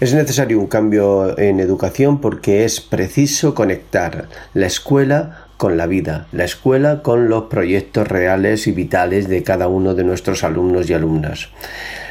[0.01, 6.27] Es necesario un cambio en educación porque es preciso conectar la escuela con la vida,
[6.33, 10.95] la escuela con los proyectos reales y vitales de cada uno de nuestros alumnos y
[10.95, 11.49] alumnas.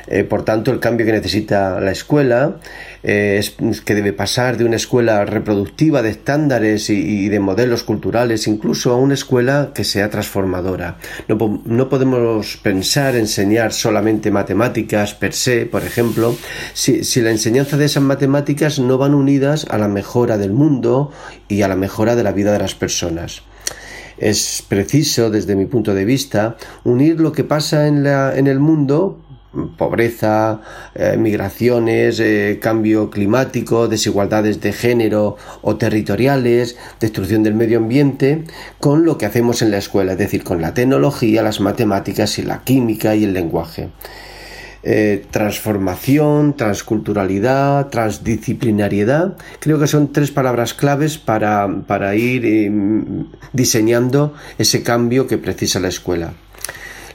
[0.07, 2.57] Eh, por tanto, el cambio que necesita la escuela
[3.03, 8.47] eh, es que debe pasar de una escuela reproductiva de estándares y, de modelos culturales
[8.47, 10.97] incluso a una escuela que sea transformadora.
[11.27, 16.35] No, podemos pensar enseñar solamente matemáticas per se, por ejemplo,
[16.73, 21.11] si, si la enseñanza de esas matemáticas no van unidas a la mejora del mundo
[21.47, 23.43] y a la mejora de la vida de las personas
[24.17, 28.59] es preciso, desde mi punto de vista, unir lo que pasa en, la, en el
[28.59, 29.19] mundo
[29.77, 30.61] pobreza,
[30.95, 38.43] eh, migraciones, eh, cambio climático, desigualdades de género o territoriales, destrucción del medio ambiente,
[38.79, 42.43] con lo que hacemos en la escuela, es decir, con la tecnología, las matemáticas y
[42.43, 43.89] la química y el lenguaje.
[44.85, 54.83] Eh, transformación, transculturalidad, transdisciplinariedad, creo que son tres palabras claves para, para ir diseñando ese
[54.83, 56.33] cambio que precisa la escuela.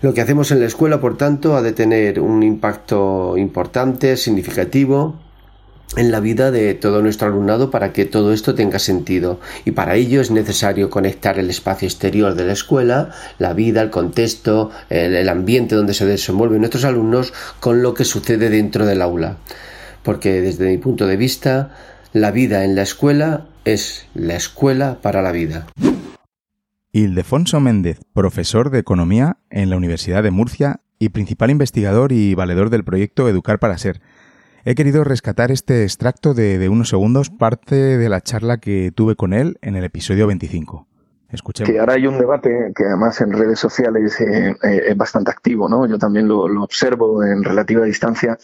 [0.00, 5.16] Lo que hacemos en la escuela, por tanto, ha de tener un impacto importante, significativo,
[5.96, 9.96] en la vida de todo nuestro alumnado para que todo esto tenga sentido y para
[9.96, 15.28] ello es necesario conectar el espacio exterior de la escuela, la vida, el contexto, el,
[15.28, 19.38] ambiente donde se desenvuelven nuestros alumnos con lo que sucede dentro del aula.
[20.02, 21.70] Porque desde mi punto de vista,
[22.12, 25.66] la vida en la escuela es la escuela para la vida.
[26.92, 32.70] Ildefonso Méndez, profesor de Economía en la Universidad de Murcia y principal investigador y valedor
[32.70, 34.00] del proyecto Educar para Ser.
[34.64, 39.34] He querido rescatar este extracto de, unos segundos, parte de la charla que tuve con
[39.34, 40.87] él en el episodio 25.
[41.30, 41.70] Escuchemos.
[41.70, 45.68] Que ahora hay un debate que además en redes sociales eh, eh, es bastante activo,
[45.68, 45.86] ¿no?
[45.86, 48.38] Yo también lo, lo observo en relativa distancia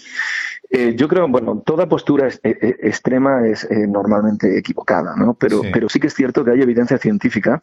[0.77, 5.35] eh, yo creo, bueno, toda postura eh, eh, extrema es normalmente equivocada, ¿no?
[5.35, 5.69] Pero sí.
[5.73, 7.63] pero sí que es cierto que hay evidencia científica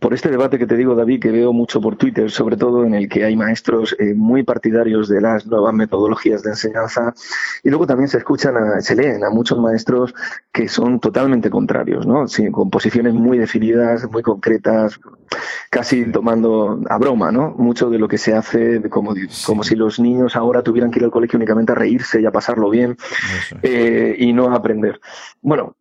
[0.00, 2.94] por este debate que te digo, David, que veo mucho por Twitter, sobre todo en
[2.94, 7.14] el que hay maestros muy partidarios de las nuevas metodologías de enseñanza
[7.62, 10.14] y luego también se escuchan, se leen a muchos maestros
[10.52, 12.26] que son totalmente contrarios, ¿no?
[12.26, 15.00] Sí, con posiciones muy definidas, muy concretas,
[15.70, 17.54] casi tomando a broma, ¿no?
[17.56, 19.14] Mucho de lo que se hace como,
[19.46, 22.32] como si los niños ahora tuvieran que ir al colegio únicamente a reírse y a
[22.32, 22.96] pasarlo bien
[23.62, 25.00] eh, y no a aprender.
[25.40, 25.76] Bueno,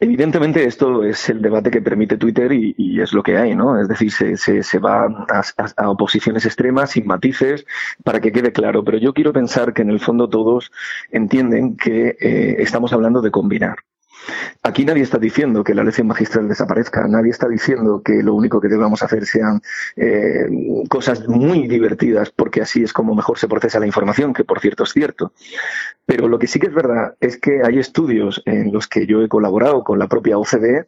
[0.00, 3.78] Evidentemente esto es el debate que permite Twitter y, es lo que hay, ¿no?
[3.78, 7.66] Es decir, se, se, va a, oposiciones extremas, sin matices,
[8.02, 8.82] para que quede claro.
[8.82, 10.72] Pero yo quiero pensar que en el fondo todos
[11.10, 13.76] entienden que eh, estamos hablando de combinar.
[14.62, 18.60] Aquí nadie está diciendo que la lección magistral desaparezca, nadie está diciendo que lo único
[18.60, 19.60] que debamos hacer sean
[19.96, 20.46] eh,
[20.88, 24.84] cosas muy divertidas, porque así es como mejor se procesa la información, que por cierto
[24.84, 25.32] es cierto.
[26.06, 29.22] Pero lo que sí que es verdad es que hay estudios en los que yo
[29.22, 30.86] he colaborado con la propia OCDE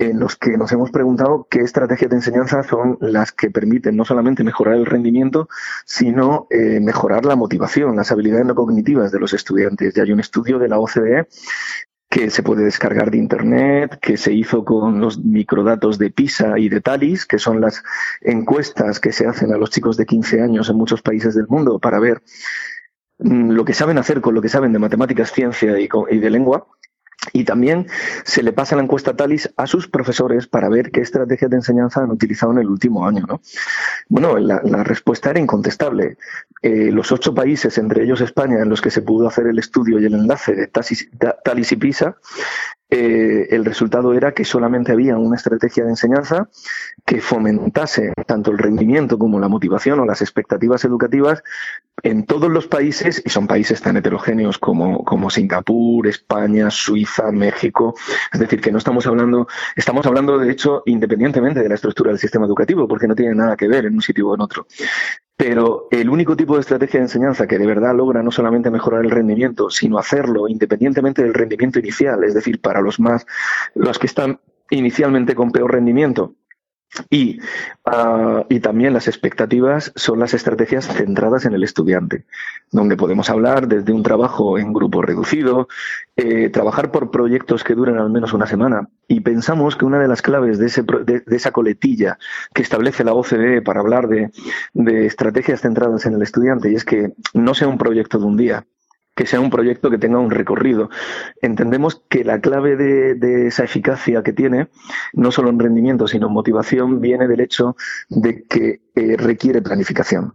[0.00, 4.06] en los que nos hemos preguntado qué estrategias de enseñanza son las que permiten no
[4.06, 5.48] solamente mejorar el rendimiento,
[5.84, 9.94] sino eh, mejorar la motivación, las habilidades no cognitivas de los estudiantes.
[9.94, 11.28] Y hay un estudio de la OCDE
[12.10, 16.68] que se puede descargar de Internet, que se hizo con los microdatos de PISA y
[16.68, 17.84] de TALIS, que son las
[18.20, 21.78] encuestas que se hacen a los chicos de 15 años en muchos países del mundo
[21.78, 22.20] para ver
[23.20, 26.66] mm, lo que saben hacer con lo que saben de matemáticas, ciencia y, de lengua.
[27.32, 27.86] Y también
[28.24, 32.02] se le pasa la encuesta TALIS a sus profesores para ver qué estrategias de enseñanza
[32.02, 33.24] han utilizado en el último año.
[33.28, 33.42] ¿no?
[34.08, 36.16] Bueno, la, respuesta era incontestable.
[36.62, 40.00] Eh, los ocho países, entre ellos España, en los que se pudo hacer el estudio
[40.00, 42.16] y el enlace de TALIS y PISA,
[42.90, 46.48] eh, el resultado era que solamente había una estrategia de enseñanza
[47.06, 51.42] que fomentase tanto el rendimiento como la motivación o las expectativas educativas
[52.02, 57.94] en todos los países, y son países tan heterogéneos como, como Singapur, España, Suiza, México.
[58.32, 62.18] Es decir, que no estamos hablando, estamos hablando de hecho independientemente de la estructura del
[62.18, 64.66] sistema educativo, porque no tiene nada que ver en un sitio o en otro.
[65.40, 69.06] Pero el único tipo de estrategia de enseñanza que de verdad logra no solamente mejorar
[69.06, 73.24] el rendimiento, sino hacerlo independientemente del rendimiento inicial, es decir, para los más,
[73.74, 76.34] los que están inicialmente con peor rendimiento,
[77.08, 77.38] y,
[77.84, 82.24] ah, y, también las expectativas son las estrategias centradas en el estudiante,
[82.72, 85.68] donde podemos hablar desde un trabajo en grupo reducido,
[86.16, 88.88] eh, trabajar por proyectos que duren al menos una semana.
[89.06, 92.18] Y pensamos que una de las claves de, ese, de, esa coletilla
[92.54, 94.30] que establece la OCDE para hablar de,
[94.74, 98.36] de estrategias centradas en el estudiante y es que no sea un proyecto de un
[98.36, 98.66] día,
[99.14, 100.88] que sea un proyecto que tenga un recorrido.
[101.42, 104.68] Entendemos que la clave de, esa eficacia que tiene,
[105.12, 107.76] no solo en rendimiento, sino en motivación, viene del hecho
[108.08, 110.34] de que eh, requiere planificación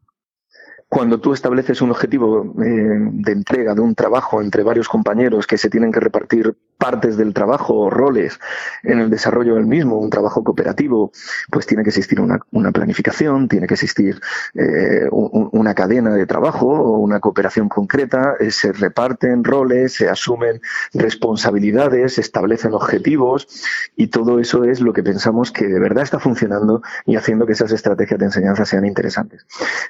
[0.88, 5.58] cuando tú estableces un objetivo eh, de entrega de un trabajo entre varios compañeros que
[5.58, 8.40] se tienen que repartir partes del trabajo o roles
[8.84, 11.12] en el desarrollo del mismo, un trabajo cooperativo,
[11.50, 12.40] pues tiene que existir una,
[12.72, 14.20] planificación, tiene que existir
[14.54, 20.62] eh, una cadena de trabajo o una cooperación concreta, eh, se reparten roles, se asumen
[20.94, 23.48] responsabilidades, se establecen objetivos
[23.96, 27.54] y todo eso es lo que pensamos que de verdad está funcionando y haciendo que
[27.54, 29.46] esas estrategias de enseñanza sean interesantes.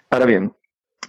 [0.10, 0.54] Ahora bien,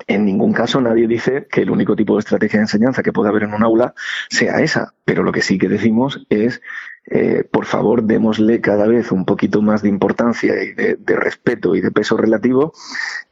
[0.07, 3.29] en ningún caso nadie dice que el único tipo de estrategia de enseñanza que puede
[3.29, 3.95] haber en un aula
[4.29, 6.61] sea esa, pero lo que sí que decimos es,
[7.07, 11.81] eh, por favor, démosle cada vez un poquito más de importancia y de, respeto y
[11.81, 12.73] de peso relativo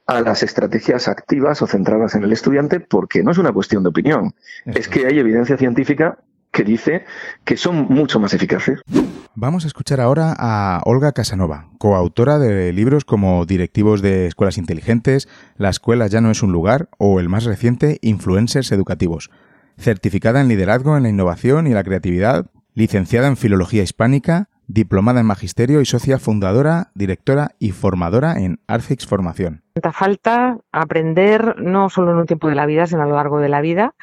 [0.06, 3.88] a las estrategias activas o centradas en el estudiante, porque no es una cuestión de
[3.88, 4.34] opinión,
[4.66, 6.18] es que hay evidencia científica
[6.50, 7.04] que dice
[7.44, 8.80] que son mucho más eficaces.
[9.36, 15.28] Vamos a escuchar ahora a Olga Casanova, coautora de libros como Directivos de Escuelas Inteligentes,
[15.56, 19.32] La Escuela ya no es un lugar o el más reciente Influencers Educativos,
[19.76, 25.26] certificada en liderazgo en la innovación y la creatividad, licenciada en Filología Hispánica, diplomada en
[25.26, 29.62] Magisterio y socia fundadora, directora y formadora en Arcix Formación.
[29.92, 33.48] Falta aprender no solo en un tiempo de la vida, sino a lo largo de
[33.48, 33.94] la vida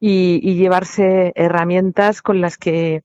[0.00, 3.02] y, llevarse herramientas con las que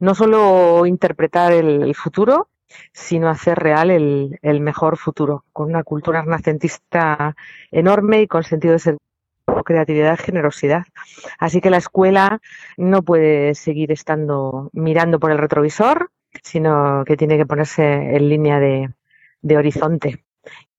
[0.00, 2.48] no solo interpretar el, futuro,
[2.92, 7.36] sino hacer real el, mejor futuro, con una cultura renacentista
[7.70, 8.96] enorme y con sentido de ser
[9.64, 10.84] creatividad, generosidad.
[11.38, 12.40] Así que la escuela
[12.76, 16.10] no puede seguir estando mirando por el retrovisor,
[16.42, 18.90] sino que tiene que ponerse en línea de,
[19.56, 20.24] horizonte.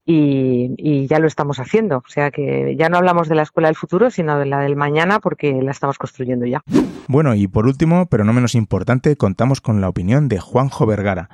[0.05, 1.97] Y, ya lo estamos haciendo.
[1.97, 4.75] O sea que ya no hablamos de la escuela del futuro, sino de la del
[4.75, 6.63] mañana, porque la estamos construyendo ya.
[7.07, 11.29] Bueno, y por último, pero no menos importante, contamos con la opinión de Juanjo Vergara.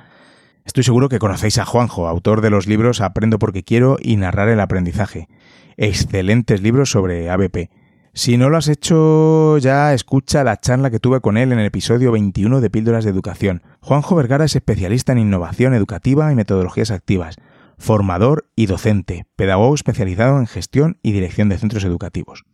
[0.64, 4.48] Estoy seguro que conocéis a Juanjo, autor de los libros Aprendo porque quiero y Narrar
[4.48, 5.28] el aprendizaje.
[5.76, 7.70] Excelentes libros sobre ABP.
[8.16, 11.66] Si no lo has hecho ya, escucha la charla que tuve con él en el
[11.66, 13.62] episodio 21 de Píldoras de Educación.
[13.82, 17.42] Juanjo Vergara es especialista en innovación educativa y metodologías activas,
[17.76, 22.44] formador y docente, pedagogo especializado en gestión y dirección de centros educativos.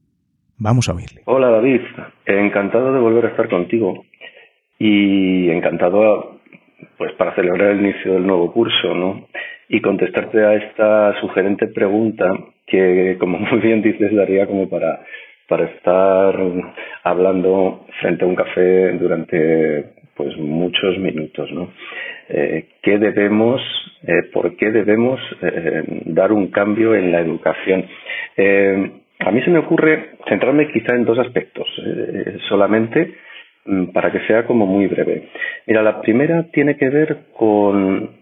[0.57, 1.21] Vamos a oírle.
[1.27, 1.83] Hola David,
[2.25, 4.07] encantado de volver a estar contigo
[4.79, 6.41] y encantado
[6.97, 9.27] pues para celebrar el inicio del nuevo curso, ¿no?
[9.69, 12.25] Y contestarte a esta sugerente pregunta
[12.67, 15.01] que, como muy bien dices, daría como para
[15.51, 16.37] para estar
[17.03, 19.85] hablando frente a un café durante
[20.15, 21.73] pues muchos minutos, ¿no?
[22.29, 23.61] Eh, ¿Qué debemos,
[24.07, 27.85] eh, por qué debemos eh, dar un cambio en la educación?
[29.19, 31.67] a mí se me ocurre centrarme quizá en dos aspectos,
[32.49, 33.13] solamente
[33.67, 35.29] mm, para que sea como muy breve.
[35.67, 38.13] Mira, la primera tiene que ver con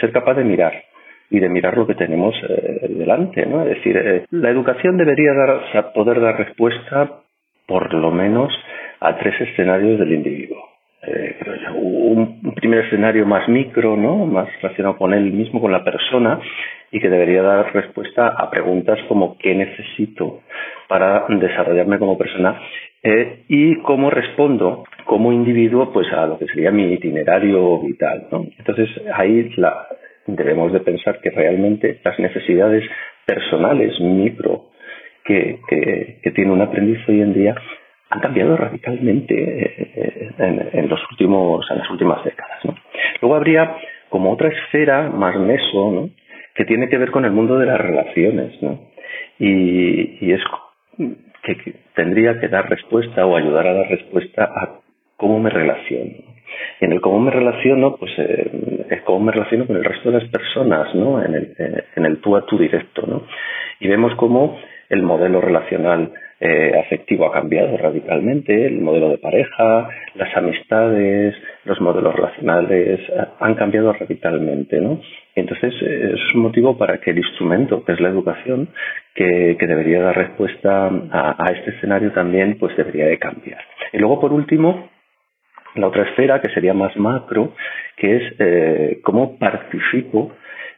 [0.00, 0.74] ser capaz de mirar
[1.30, 3.62] y de mirar lo que tenemos eh, delante, ¿no?
[3.62, 7.20] Es decir, eh, la educación debería dar, poder dar respuesta
[7.66, 8.52] por lo menos
[9.00, 10.62] a tres escenarios del individuo.
[11.02, 11.36] Eh,
[11.74, 14.26] un, primer escenario más micro, ¿no?
[14.26, 16.40] Más relacionado con él mismo, con la persona,
[16.90, 20.40] y que debería dar respuesta a preguntas como ¿qué necesito
[20.88, 22.60] para desarrollarme como persona
[23.02, 28.26] eh, y cómo respondo como individuo pues a lo que sería mi itinerario vital.
[28.30, 28.46] ¿no?
[28.58, 29.86] Entonces ahí la,
[30.26, 32.84] debemos de pensar que realmente las necesidades
[33.24, 34.70] personales micro
[35.24, 37.54] que, que, tiene un aprendiz hoy en día
[38.10, 42.60] han cambiado radicalmente eh, en, los últimos, en las últimas décadas.
[43.20, 43.76] Luego habría
[44.08, 46.08] como otra esfera más meso,
[46.54, 48.52] que tiene que ver con el mundo de las relaciones,
[49.38, 50.40] y es
[51.42, 54.80] que, tendría que dar respuesta o ayudar a dar respuesta a
[55.16, 56.35] cómo me relaciono.
[56.80, 60.10] Y en el cómo me relaciono, pues eh, es cómo me relaciono con el resto
[60.10, 61.22] de las personas, ¿no?
[61.22, 63.22] En el, eh, en el tú a tú directo, ¿no?
[63.80, 69.88] Y vemos cómo el modelo relacional eh, afectivo ha cambiado radicalmente, el modelo de pareja,
[70.14, 71.34] las amistades,
[71.64, 75.00] los modelos relacionales eh, han cambiado radicalmente, ¿no?
[75.34, 78.68] Entonces eh, es un motivo para que el instrumento, que es la educación,
[79.14, 83.60] que, debería dar respuesta a, este escenario también, pues debería de cambiar.
[83.92, 84.90] Y luego, por último,
[85.76, 87.52] la otra esfera, que sería más macro,
[87.96, 90.32] que es cómo participo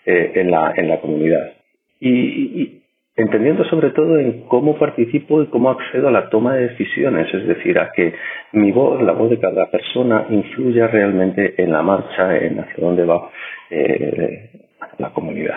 [0.04, 1.52] en, la, en la comunidad.
[2.00, 2.78] y,
[3.18, 7.46] entendiendo sobre todo en cómo participo y cómo accedo a la toma de decisiones, es
[7.48, 8.14] decir, a que
[8.52, 13.04] mi voz, la voz de cada persona, influya realmente en la marcha, en hacia dónde
[13.04, 13.28] va
[13.70, 14.50] eh,
[14.98, 15.56] la comunidad.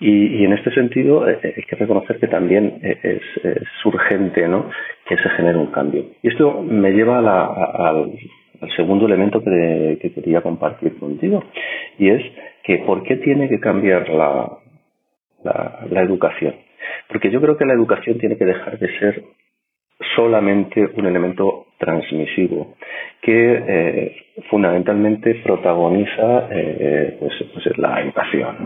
[0.00, 3.22] Y, en este sentido eh, hay que reconocer que también es,
[3.84, 4.68] urgente ¿no?
[5.08, 6.06] que se genere un cambio.
[6.22, 8.12] Y esto me lleva al,
[8.74, 11.42] segundo elemento que, quería compartir contigo,
[11.98, 12.22] y es
[12.64, 14.58] que por qué tiene que cambiar la,
[15.44, 16.54] la educación.
[17.08, 19.24] Porque yo creo que la educación tiene que dejar de ser
[20.14, 22.74] solamente un elemento transmisivo
[23.22, 24.16] que eh,
[24.50, 28.56] fundamentalmente protagoniza eh, pues, pues la educación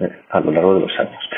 [0.00, 1.30] eh, a lo largo de los años.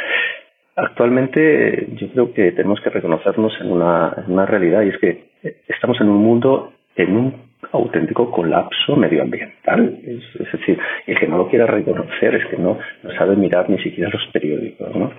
[0.77, 5.25] Actualmente yo creo que tenemos que reconocernos en una, en una realidad y es que
[5.69, 9.99] estamos en un mundo en un auténtico colapso medioambiental.
[10.05, 13.79] Es, decir, el que no lo quiera reconocer es que no, no sabe mirar ni
[13.79, 14.95] siquiera los periódicos.
[14.95, 15.13] ¿no?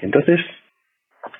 [0.00, 0.40] Entonces,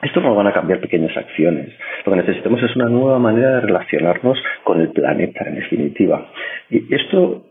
[0.03, 1.73] esto no van a cambiar pequeñas acciones.
[2.05, 6.29] Lo que necesitamos es una nueva manera de relacionarnos con el planeta, en definitiva.
[6.71, 7.47] Y esto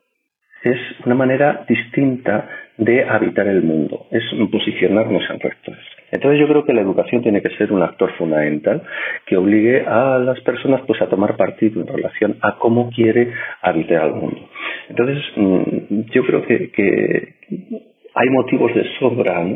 [0.64, 2.48] es una manera distinta
[2.78, 5.78] de habitar el mundo, es posicionarnos en rectos.
[6.12, 8.84] Entonces yo creo que la educación tiene que ser un actor fundamental
[9.26, 13.32] que obligue a las personas pues a tomar partido en relación a cómo quiere
[13.62, 14.50] habitar el mundo.
[14.90, 17.36] Entonces mm, yo creo que,
[18.14, 19.48] hay motivos de sobra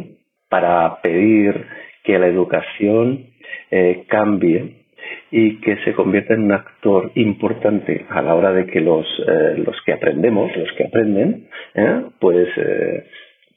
[0.49, 1.65] para pedir
[2.03, 3.25] que la educación
[3.69, 4.85] eh, cambie
[5.29, 9.55] y que se convierta en un actor importante a la hora de que los, eh,
[9.57, 12.03] los que aprendemos, los que aprenden, ¿eh?
[12.19, 12.47] pues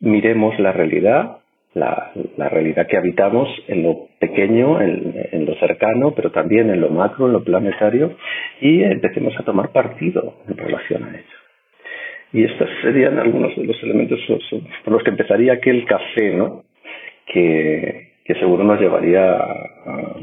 [0.01, 1.39] miremos la realidad,
[1.75, 6.91] la, la, realidad que habitamos en lo pequeño, en, lo cercano, pero también en lo
[6.91, 8.17] macro, en lo planetario,
[8.61, 11.39] y empecemos a tomar partido en relación a ello.
[12.33, 14.21] Y estos serían algunos de los elementos
[14.85, 16.65] por los que empezaría aquel café, ¿no?
[17.27, 20.17] Que, que seguro nos llevaría a,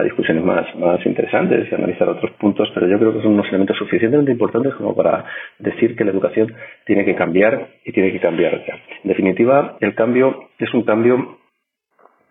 [0.00, 3.76] discusiones más, más interesantes y analizar otros puntos, pero yo creo que son unos elementos
[3.76, 5.24] suficientemente importantes como para
[5.58, 6.54] decir que la educación
[6.86, 8.74] tiene que cambiar y tiene que cambiar ya.
[9.04, 11.38] En definitiva, el cambio es un cambio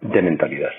[0.02, 0.72] de mentalidad.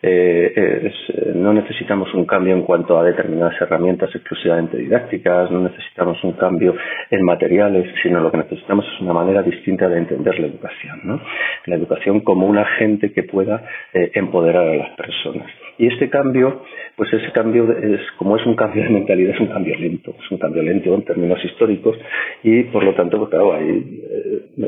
[0.00, 6.22] Eh, eh, no necesitamos un cambio en cuanto a determinadas herramientas exclusivamente didácticas, no necesitamos
[6.22, 6.76] un cambio
[7.10, 11.00] en materiales, sino lo que necesitamos es una manera distinta de entender la educación.
[11.02, 11.20] ¿no?
[11.66, 15.50] La educación como un agente que pueda eh, empoderar a las personas.
[15.78, 16.62] Y este cambio,
[16.96, 20.30] pues ese cambio, es, como es un cambio de mentalidad, es un cambio lento, es
[20.30, 21.96] un cambio lento en términos históricos
[22.42, 24.02] y por lo tanto, pues, claro, ahí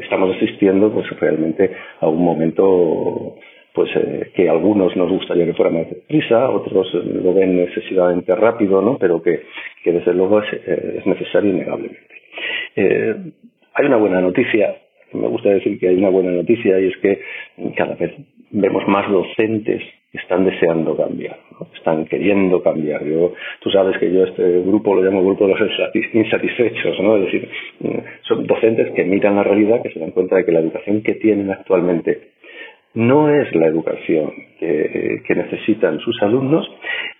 [0.01, 3.35] estamos asistiendo pues realmente a un momento
[3.73, 8.35] pues eh, que a algunos nos gustaría que fuera más deprisa, otros lo ven excesivamente
[8.35, 8.99] rápido, ¿no?
[8.99, 9.43] Pero que,
[9.85, 12.15] que desde luego es, eh, es necesario innegablemente.
[12.77, 13.17] Eh,
[13.75, 14.77] hay una buena noticia,
[15.13, 17.21] me gusta decir que hay una buena noticia y es que
[17.77, 18.13] cada vez
[18.51, 19.83] vemos más docentes
[20.13, 21.39] están deseando cambiar,
[21.75, 23.05] están queriendo cambiar.
[23.05, 25.71] Yo, tú sabes que yo este grupo lo llamo grupo de los
[26.13, 27.17] insatisfechos, ¿no?
[27.17, 27.49] Es decir,
[28.23, 31.15] son docentes que miran la realidad, que se dan cuenta de que la educación que
[31.15, 32.31] tienen actualmente
[32.95, 36.69] no es la educación que, necesitan sus alumnos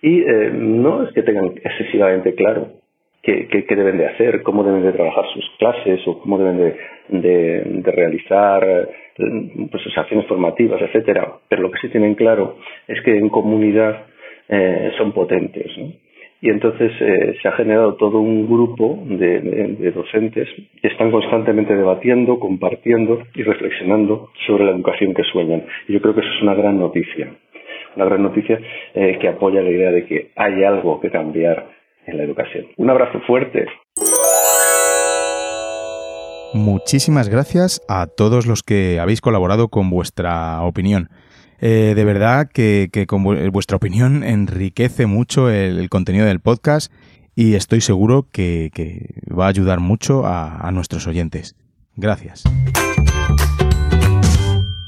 [0.01, 2.81] y eh, no es que tengan excesivamente claro
[3.23, 6.75] qué, deben de hacer, cómo deben de trabajar sus clases o cómo deben
[7.09, 8.89] de, realizar
[9.69, 11.33] pues, sus acciones formativas, etcétera.
[11.47, 12.57] Pero lo que sí tienen claro
[12.87, 14.05] es que en comunidad
[14.49, 15.71] eh, son potentes.
[16.43, 20.49] y entonces eh, se ha generado todo un grupo de, docentes
[20.81, 25.63] que están constantemente debatiendo, compartiendo y reflexionando sobre la educación que sueñan.
[25.87, 27.31] Y yo creo que eso es una gran noticia.
[27.95, 28.59] una gran noticia
[28.95, 31.67] eh, que apoya la idea de que hay algo que cambiar
[32.07, 32.65] en la educación.
[32.77, 33.65] Un abrazo fuerte.
[36.53, 41.09] Muchísimas gracias a todos los que habéis colaborado con vuestra opinión.
[41.59, 46.91] Eh, de verdad que, con vuestra opinión enriquece mucho el, contenido del podcast
[47.35, 48.69] y estoy seguro que,
[49.31, 51.55] va a ayudar mucho a nuestros oyentes.
[51.95, 52.43] Gracias.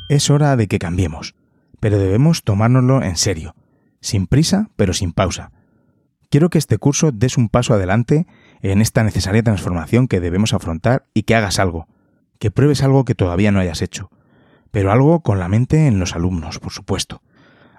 [0.09, 1.33] Es hora de que cambiemos,
[1.79, 3.55] pero debemos tomárnoslo en serio,
[4.01, 5.51] sin prisa pero sin pausa.
[6.29, 8.25] Quiero que este curso des un paso adelante
[8.71, 11.87] en esta necesaria transformación que debemos afrontar y que hagas algo,
[12.39, 14.09] que pruebes algo que todavía no hayas hecho,
[14.71, 17.21] pero algo con la mente en los alumnos, por supuesto,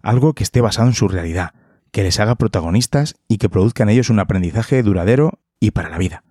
[0.03, 1.55] algo que esté basado en su realidad,
[1.91, 5.99] que les haga protagonistas y que produzca en ellos un aprendizaje duradero y para la
[5.99, 6.23] vida.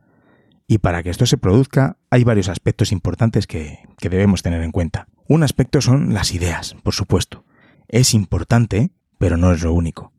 [0.68, 5.08] Y para que esto se produzca hay varios aspectos importantes que, debemos tener en cuenta.
[5.28, 7.46] Un aspecto son las ideas, por supuesto.
[7.88, 10.14] Es importante, pero no es lo único.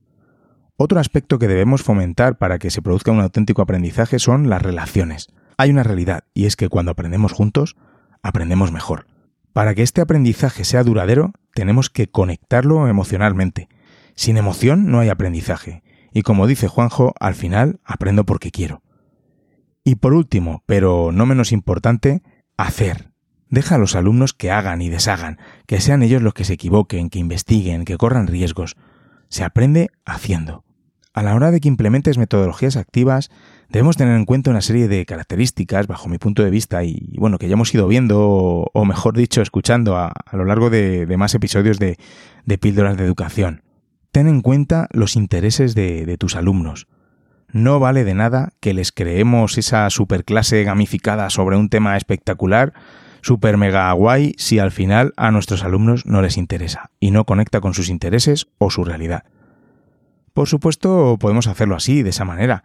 [0.76, 5.28] Otro aspecto que debemos fomentar para que se produzca un auténtico aprendizaje son las relaciones.
[5.56, 7.76] Hay una realidad, y es que cuando aprendemos juntos,
[8.22, 9.06] aprendemos mejor.
[9.52, 13.68] Para que este aprendizaje sea duradero, tenemos que conectarlo emocionalmente.
[14.16, 18.82] Sin emoción no hay aprendizaje, y como dice Juanjo, al final aprendo porque quiero.
[19.84, 22.22] Y por último, pero no menos importante,
[22.56, 23.12] hacer.
[23.48, 27.10] Deja a los alumnos que hagan y deshagan, que sean ellos los que se equivoquen,
[27.10, 28.76] que investiguen, que corran riesgos.
[29.34, 30.62] Se aprende haciendo.
[31.12, 33.32] A la hora de que implementes metodologías activas,
[33.68, 37.38] debemos tener en cuenta una serie de características, bajo mi punto de vista, y bueno,
[37.38, 41.80] que ya hemos ido viendo, o mejor dicho, escuchando a, lo largo de, más episodios
[41.80, 41.98] de,
[42.60, 43.64] píldoras de educación.
[44.12, 46.86] Ten en cuenta los intereses de, de tus alumnos.
[47.50, 52.72] No vale de nada que les creemos esa superclase gamificada sobre un tema espectacular,
[53.24, 57.62] super mega guay, si al final a nuestros alumnos no les interesa y no conecta
[57.62, 59.24] con sus intereses o su realidad.
[60.34, 62.64] Por supuesto, podemos hacerlo así, de esa manera.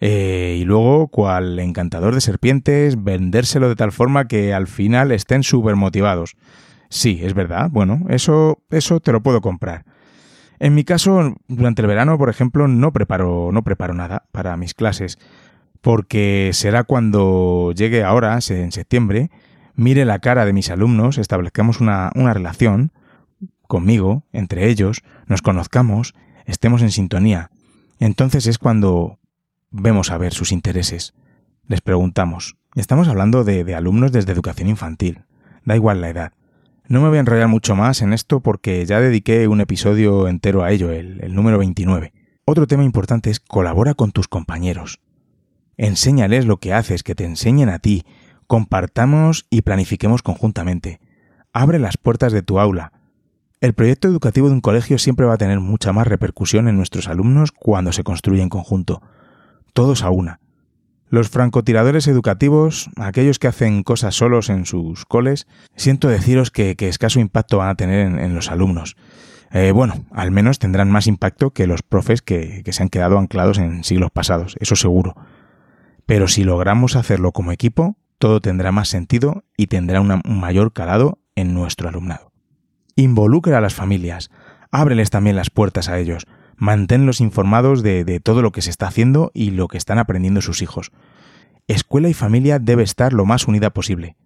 [0.00, 5.44] Eh, y luego, cual encantador de serpientes, vendérselo de tal forma que al final estén
[5.44, 6.36] súper motivados.
[6.88, 7.68] Sí, es verdad.
[7.70, 9.84] Bueno, eso, eso te lo puedo comprar.
[10.58, 14.74] En mi caso, durante el verano, por ejemplo, no preparo, no preparo nada para mis
[14.74, 15.18] clases,
[15.82, 19.30] porque será cuando llegue ahora, en septiembre,
[19.80, 22.92] mire la cara de mis alumnos, establezcamos una, una relación
[23.66, 26.14] conmigo, entre ellos, nos conozcamos
[26.50, 27.50] estemos en sintonía.
[27.98, 29.18] Entonces es cuando
[29.70, 31.14] vemos a ver sus intereses.
[31.66, 32.56] Les preguntamos.
[32.74, 35.24] Estamos hablando de, alumnos desde educación infantil.
[35.64, 36.32] Da igual la edad.
[36.88, 40.62] No me voy a enrollar mucho más en esto porque ya dediqué un episodio entero
[40.62, 42.12] a ello, el, el número 29.
[42.44, 45.00] Otro tema importante es colabora con tus compañeros.
[45.76, 48.04] Enséñales lo que haces, que te enseñen a ti.
[48.50, 50.98] Compartamos y planifiquemos conjuntamente.
[51.52, 52.90] Abre las puertas de tu aula.
[53.60, 57.06] El proyecto educativo de un colegio siempre va a tener mucha más repercusión en nuestros
[57.06, 59.02] alumnos cuando se construye en conjunto,
[59.72, 60.40] todos a una.
[61.10, 65.46] Los francotiradores educativos, aquellos que hacen cosas solos en sus coles,
[65.76, 68.96] siento deciros que, escaso impacto van a tener en, los alumnos.
[69.52, 73.58] Eh, bueno, al menos tendrán más impacto que los profes que, se han quedado anclados
[73.58, 75.14] en siglos pasados, eso seguro.
[76.04, 81.18] Pero si logramos hacerlo como equipo, todo tendrá más sentido y tendrá un mayor calado
[81.34, 82.32] en nuestro alumnado.
[82.94, 84.30] Involucra a las familias,
[84.70, 89.30] ábreles también las puertas a ellos, manténlos informados de, todo lo que se está haciendo
[89.32, 90.92] y lo que están aprendiendo sus hijos.
[91.66, 94.16] Escuela y familia debe estar lo más unida posible.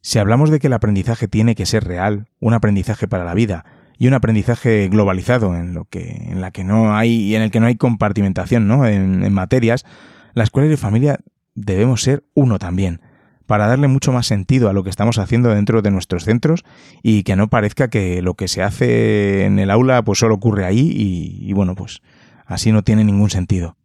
[0.00, 3.64] Si hablamos de que el aprendizaje tiene que ser real, un aprendizaje para la vida
[3.98, 7.58] y un aprendizaje globalizado en lo que en la que no hay en el que
[7.58, 8.86] no hay compartimentación, ¿no?
[8.86, 9.84] En, en materias,
[10.34, 11.18] la escuela y la familia
[11.54, 13.00] debemos ser uno también
[13.46, 16.64] para darle mucho más sentido a lo que estamos haciendo dentro de nuestros centros
[17.02, 20.64] y que no parezca que lo que se hace en el aula pues solo ocurre
[20.64, 22.00] ahí y, bueno, pues
[22.46, 23.76] así no tiene ningún sentido.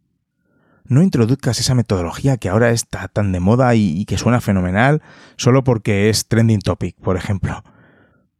[0.84, 5.02] No introduzcas esa metodología que ahora está tan de moda y, que suena fenomenal
[5.36, 7.62] solo porque es trending topic, por ejemplo.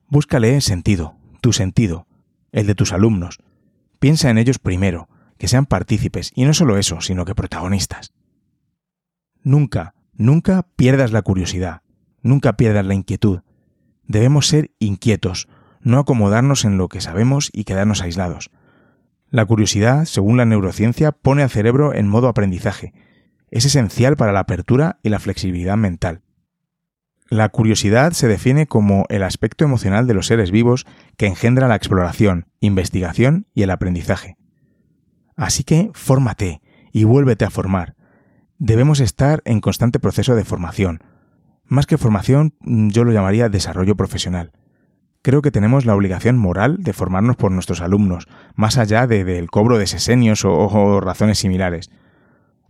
[0.08, 2.06] Búscale sentido, tu sentido,
[2.50, 3.38] el de tus alumnos.
[4.00, 5.08] Piensa en ellos primero,
[5.38, 8.12] que sean partícipes, y no solo eso, sino que protagonistas.
[9.42, 11.80] Nunca, Nunca pierdas la curiosidad,
[12.20, 13.40] nunca pierdas la inquietud.
[14.06, 15.48] Debemos ser inquietos,
[15.80, 18.50] no acomodarnos en lo que sabemos y quedarnos aislados.
[19.30, 22.92] La curiosidad, según la neurociencia, pone al cerebro en modo aprendizaje.
[23.50, 26.20] Es esencial para la apertura y la flexibilidad mental.
[27.30, 30.84] La curiosidad se define como el aspecto emocional de los seres vivos
[31.16, 34.36] que engendra la exploración, investigación y el aprendizaje.
[35.34, 36.60] Así que fórmate
[36.92, 37.96] y vuélvete a formar
[38.60, 41.02] debemos estar en constante proceso de formación.
[41.64, 44.52] Más que formación, yo lo llamaría desarrollo profesional.
[45.22, 49.50] creo que tenemos la obligación moral de formarnos por nuestros alumnos, más allá de, del
[49.50, 51.90] cobro de sesenios o, o razones similares.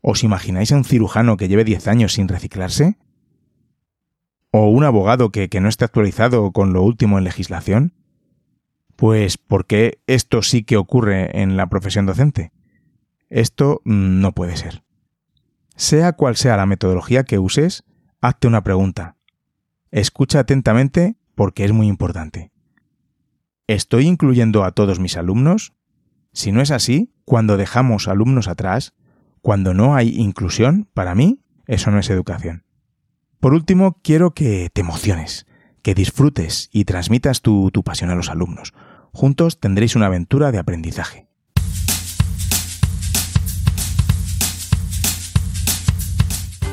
[0.01, 2.99] ¿Os imagináis a un cirujano que lleve 10 años sin reciclarse?
[4.51, 7.95] ¿O un abogado que, que no esté actualizado con lo último en legislación?
[8.97, 12.53] Pues porque esto sí que ocurre en la profesión docente.
[13.29, 14.83] Esto mm, no puede ser.
[15.81, 17.85] Sea cual sea la metodología que uses,
[18.21, 19.17] hazte una pregunta.
[19.91, 22.53] Escucha atentamente porque es muy importante.
[23.67, 25.73] ¿Estoy incluyendo a todos mis alumnos?
[26.35, 28.93] Si no es así, cuando dejamos alumnos atrás,
[29.41, 32.67] cuando no hay inclusión, para mí, eso no es educación.
[33.41, 35.47] Por último, quiero que te emociones,
[35.81, 38.75] que disfrutes y transmitas tu, pasión a los alumnos.
[39.13, 41.30] Juntos tendréis una aventura de aprendizaje.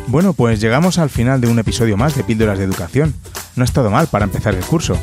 [0.08, 3.14] Bueno, pues llegamos al final de un episodio más de Píldoras de Educación.
[3.58, 4.97] No ha estado mal para empezar el curso.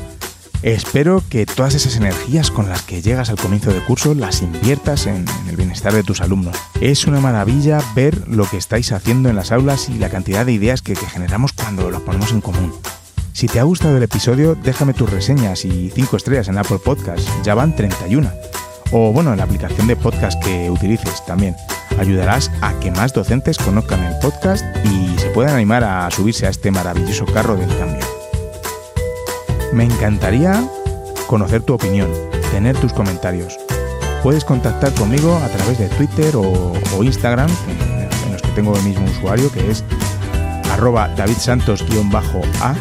[0.63, 5.07] Espero que todas esas energías con las que llegas al comienzo del curso las inviertas
[5.07, 6.57] en, el bienestar de tus alumnos.
[6.81, 10.53] Es una maravilla ver lo que estáis haciendo en las aulas y la cantidad de
[10.53, 12.73] ideas que, generamos cuando los ponemos en común.
[13.35, 17.29] Si te ha gustado el episodio, déjame tus reseñas y 5 estrellas en Apple Podcast.
[17.43, 18.33] Ya van 31.
[18.93, 21.55] O bueno, en la aplicación de podcast que utilices también.
[21.99, 26.51] Ayudarás a que más docentes conozcan el podcast y se puedan animar a subirse a
[26.51, 28.05] este maravilloso carro del cambio.
[29.73, 30.63] Me encantaría
[31.27, 32.11] conocer tu opinión,
[32.51, 33.57] tener tus comentarios.
[34.23, 36.73] Puedes contactar conmigo a través de Twitter o,
[37.03, 37.51] Instagram,
[38.27, 39.85] en los que tengo el mismo usuario, que es
[40.73, 42.75] arroba davidsantos-a,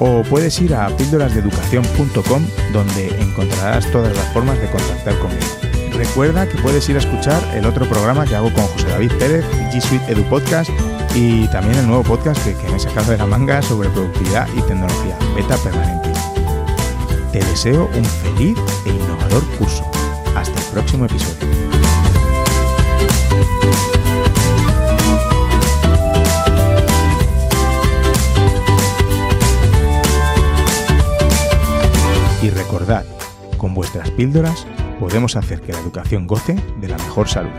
[0.00, 5.69] o puedes ir a píldorasdeeducación.com donde encontrarás todas las formas de contactar conmigo.
[6.00, 9.44] Recuerda que puedes ir a escuchar el otro programa que hago con José David Pérez,
[9.70, 10.70] G Suite Edu Podcast,
[11.14, 14.48] y también el nuevo podcast que, que me he sacado de la manga sobre productividad
[14.56, 16.10] y tecnología, Beta Permanente.
[17.32, 19.84] Te deseo un feliz e innovador curso.
[20.34, 21.48] Hasta el próximo episodio.
[32.42, 33.04] Y recordad,
[33.58, 34.66] con vuestras píldoras
[35.00, 37.50] podemos hacer que la educación goce de la mejor salud.